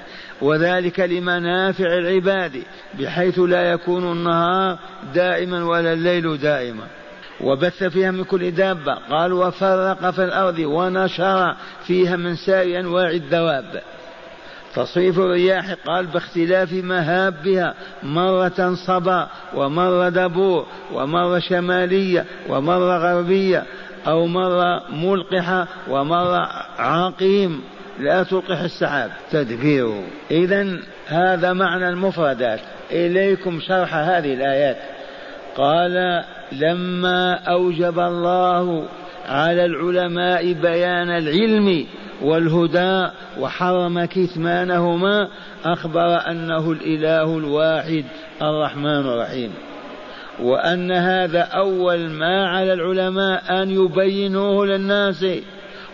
[0.41, 2.63] وذلك لمنافع العباد
[2.99, 4.77] بحيث لا يكون النهار
[5.13, 6.83] دائما ولا الليل دائما.
[7.41, 11.55] وبث فيها من كل دابة قال وفرق في الأرض ونشر
[11.87, 13.81] فيها من سائر أنواع الدواب
[14.75, 17.73] تصريف الرياح قال باختلاف مهابها
[18.03, 23.63] مرة صبا ومرة دبور ومرة شمالية ومرة غربية
[24.07, 27.61] أو مرة ملقحة ومرة عقيم.
[27.99, 29.11] لا تلقح السحاب.
[29.31, 32.59] تدبيره إذا هذا معنى المفردات.
[32.91, 34.77] إليكم شرح هذه الآيات.
[35.55, 38.85] قال لما أوجب الله
[39.29, 41.85] على العلماء بيان العلم
[42.21, 43.07] والهدى
[43.39, 45.27] وحرم كتمانهما
[45.65, 48.05] أخبر أنه الإله الواحد
[48.41, 49.53] الرحمن الرحيم.
[50.41, 55.25] وأن هذا أول ما على العلماء أن يبينوه للناس.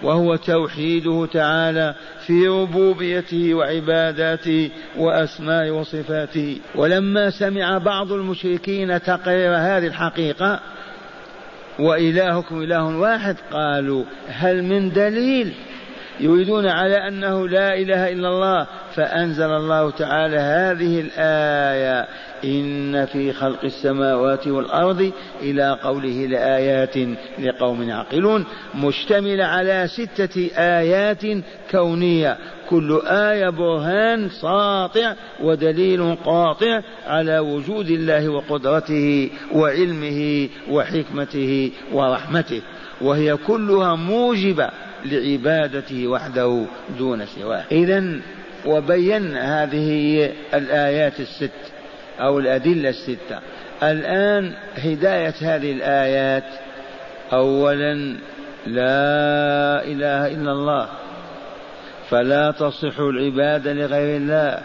[0.03, 6.57] وهو توحيده تعالى في ربوبيته وعباداته وأسماء وصفاته.
[6.75, 10.59] ولما سمع بعض المشركين تقرير هذه الحقيقة
[11.79, 15.53] وإلهكم إله واحد قالوا هل من دليل
[16.19, 22.07] يريدون على أنه لا إله إلا الله فأنزل الله تعالى هذه الآية
[22.43, 25.11] إن في خلق السماوات والأرض
[25.41, 26.95] إلى قوله لآيات
[27.39, 28.45] لقوم يعقلون
[28.75, 31.21] مشتملة على ستة آيات
[31.71, 32.37] كونية
[32.69, 42.61] كل آية برهان ساطع ودليل قاطع على وجود الله وقدرته وعلمه وحكمته ورحمته
[43.01, 44.69] وهي كلها موجبة
[45.05, 46.65] لعبادته وحده
[46.97, 47.63] دون سواه.
[47.71, 48.19] إذا
[48.65, 51.51] وبين هذه الآيات الست
[52.19, 53.39] أو الأدلة الستة.
[53.83, 56.43] الآن هداية هذه الآيات
[57.33, 57.93] أولا
[58.67, 60.89] لا إله إلا الله
[62.09, 64.59] فلا تصح العبادة لغير الله.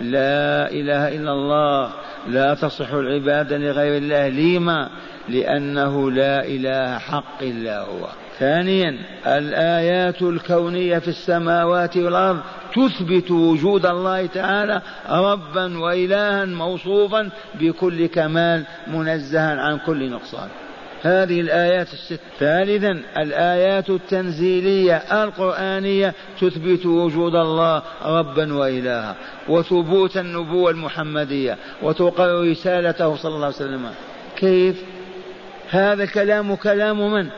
[0.00, 1.92] لا إله إلا الله
[2.28, 4.28] لا تصح العبادة لغير الله.
[4.28, 4.90] لما؟
[5.28, 8.23] لأنه لا إله حق إلا هو.
[8.38, 12.40] ثانيا الآيات الكونية في السماوات والأرض
[12.74, 20.48] تثبت وجود الله تعالى ربا وإلها موصوفا بكل كمال منزها عن كل نقصان.
[21.02, 22.20] هذه الآيات الست.
[22.38, 29.16] ثالثا الآيات التنزيلية القرآنية تثبت وجود الله ربا وإلها
[29.48, 33.90] وثبوت النبوة المحمدية وتقر رسالته صلى الله عليه وسلم.
[34.36, 34.84] كيف؟
[35.70, 37.28] هذا الكلام كلام من؟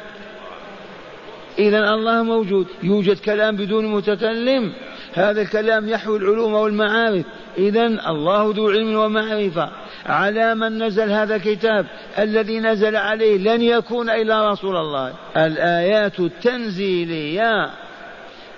[1.58, 2.66] إذا الله موجود.
[2.82, 4.72] يوجد كلام بدون متكلم.
[5.14, 7.24] هذا الكلام يحوي العلوم والمعارف.
[7.58, 9.70] إذا الله ذو علم ومعرفة.
[10.06, 11.86] على من نزل هذا الكتاب
[12.18, 15.12] الذي نزل عليه لن يكون إلا رسول الله.
[15.36, 17.70] الآيات التنزيلية.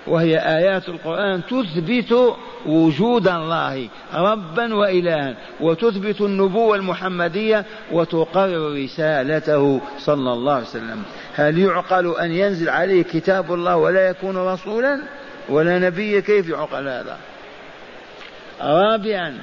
[0.07, 2.35] وهي آيات القرآن تثبت
[2.65, 11.03] وجود الله ربا وإلها وتثبت النبوة المحمدية وتقرر رسالته صلى الله عليه وسلم.
[11.35, 15.01] هل يعقل أن ينزل عليه كتاب الله ولا يكون رسولا؟
[15.49, 17.17] ولا نبي كيف يعقل هذا؟
[18.61, 19.37] رابعا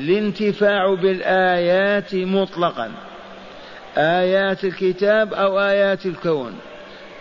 [0.00, 2.90] الانتفاع بالآيات مطلقا.
[3.96, 6.54] آيات الكتاب أو آيات الكون.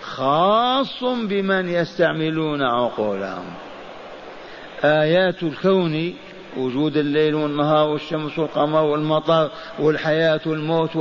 [0.01, 3.45] خاص بمن يستعملون عقولهم.
[4.83, 6.13] آيات الكون
[6.57, 10.97] وجود الليل والنهار والشمس والقمر والمطر والحياة والموت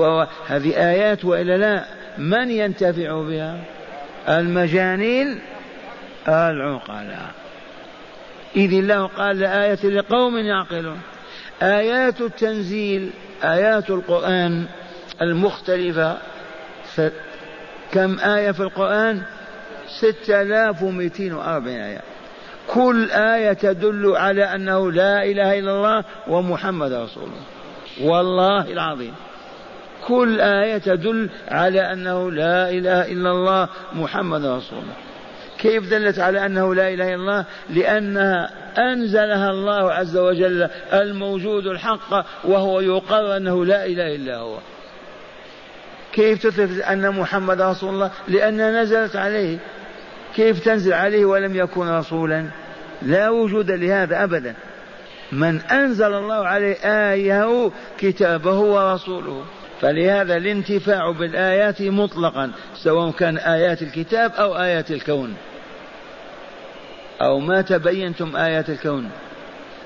[0.47, 1.85] هذه آيات وإلا لا؟
[2.19, 3.61] من ينتفع بها؟
[4.29, 5.41] المجانين
[6.29, 7.31] العقلاء.
[8.57, 11.01] إذ الله قال لآية لقوم يعقلون.
[11.63, 13.11] آيات التنزيل
[13.45, 14.67] آيات القرآن
[15.23, 16.19] المختلفة.
[17.93, 19.23] كم آية في القرآن؟
[19.99, 22.10] ستة آلاف ومئتين وأربعين آية.
[22.69, 28.11] كل آية تدل على أنه لا إله إلا الله ومحمد رسول الله.
[28.11, 29.15] والله العظيم.
[30.07, 34.95] كل آية تدل على أنه لا إله إلا الله محمد رسول الله.
[35.59, 42.27] كيف دلت على أنه لا إله إلا الله؟ لأنها أنزلها الله عز وجل الموجود الحق
[42.45, 44.59] وهو يقر أنه لا إله إلا هو.
[46.13, 49.59] كيف تثبت أن محمد رسول الله؟ لأنها نزلت عليه.
[50.37, 52.45] كيف تنزل عليه ولم يكن رسولا؟
[53.03, 54.55] لا وجود لهذا أبدا.
[55.33, 59.45] من أنزل الله عليه آية كتابه ورسوله.
[59.81, 65.35] فلهذا الانتفاع بالآيات مطلقا سواء كان آيات الكتاب أو آيات الكون.
[67.23, 69.11] أو ما تبينتم آيات الكون.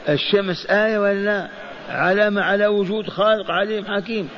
[0.08, 1.48] الشمس آية ولا لا؟
[1.88, 4.28] علامة على وجود خالق عليم حكيم.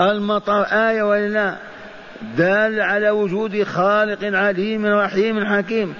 [0.00, 1.56] المطر آية ولا لا؟
[2.36, 5.94] دال على وجود خالق عليم رحيم حكيم.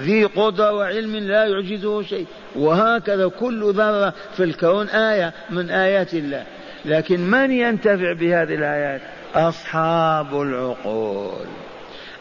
[0.00, 2.26] ذي قدرة وعلم لا يعجزه شيء.
[2.56, 6.44] وهكذا كل ذرة في الكون آية من آيات الله.
[6.84, 9.00] لكن من ينتفع بهذه الآيات؟
[9.34, 11.46] أصحاب العقول.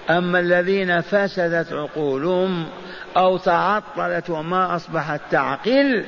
[0.09, 2.65] أما الذين فسدت عقولهم
[3.17, 6.05] أو تعطلت وما أصبحت تعقل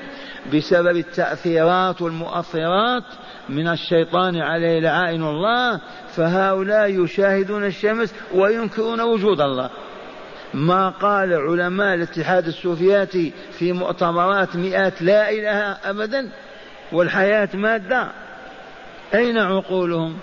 [0.53, 3.03] بسبب التأثيرات والمؤثرات
[3.49, 5.79] من الشيطان عليه لعائن الله
[6.15, 9.69] فهؤلاء يشاهدون الشمس وينكرون وجود الله.
[10.53, 16.29] ما قال علماء الاتحاد السوفياتي في مؤتمرات مئات لا إله أبدا
[16.91, 18.07] والحياة مادة.
[19.13, 20.17] أين عقولهم؟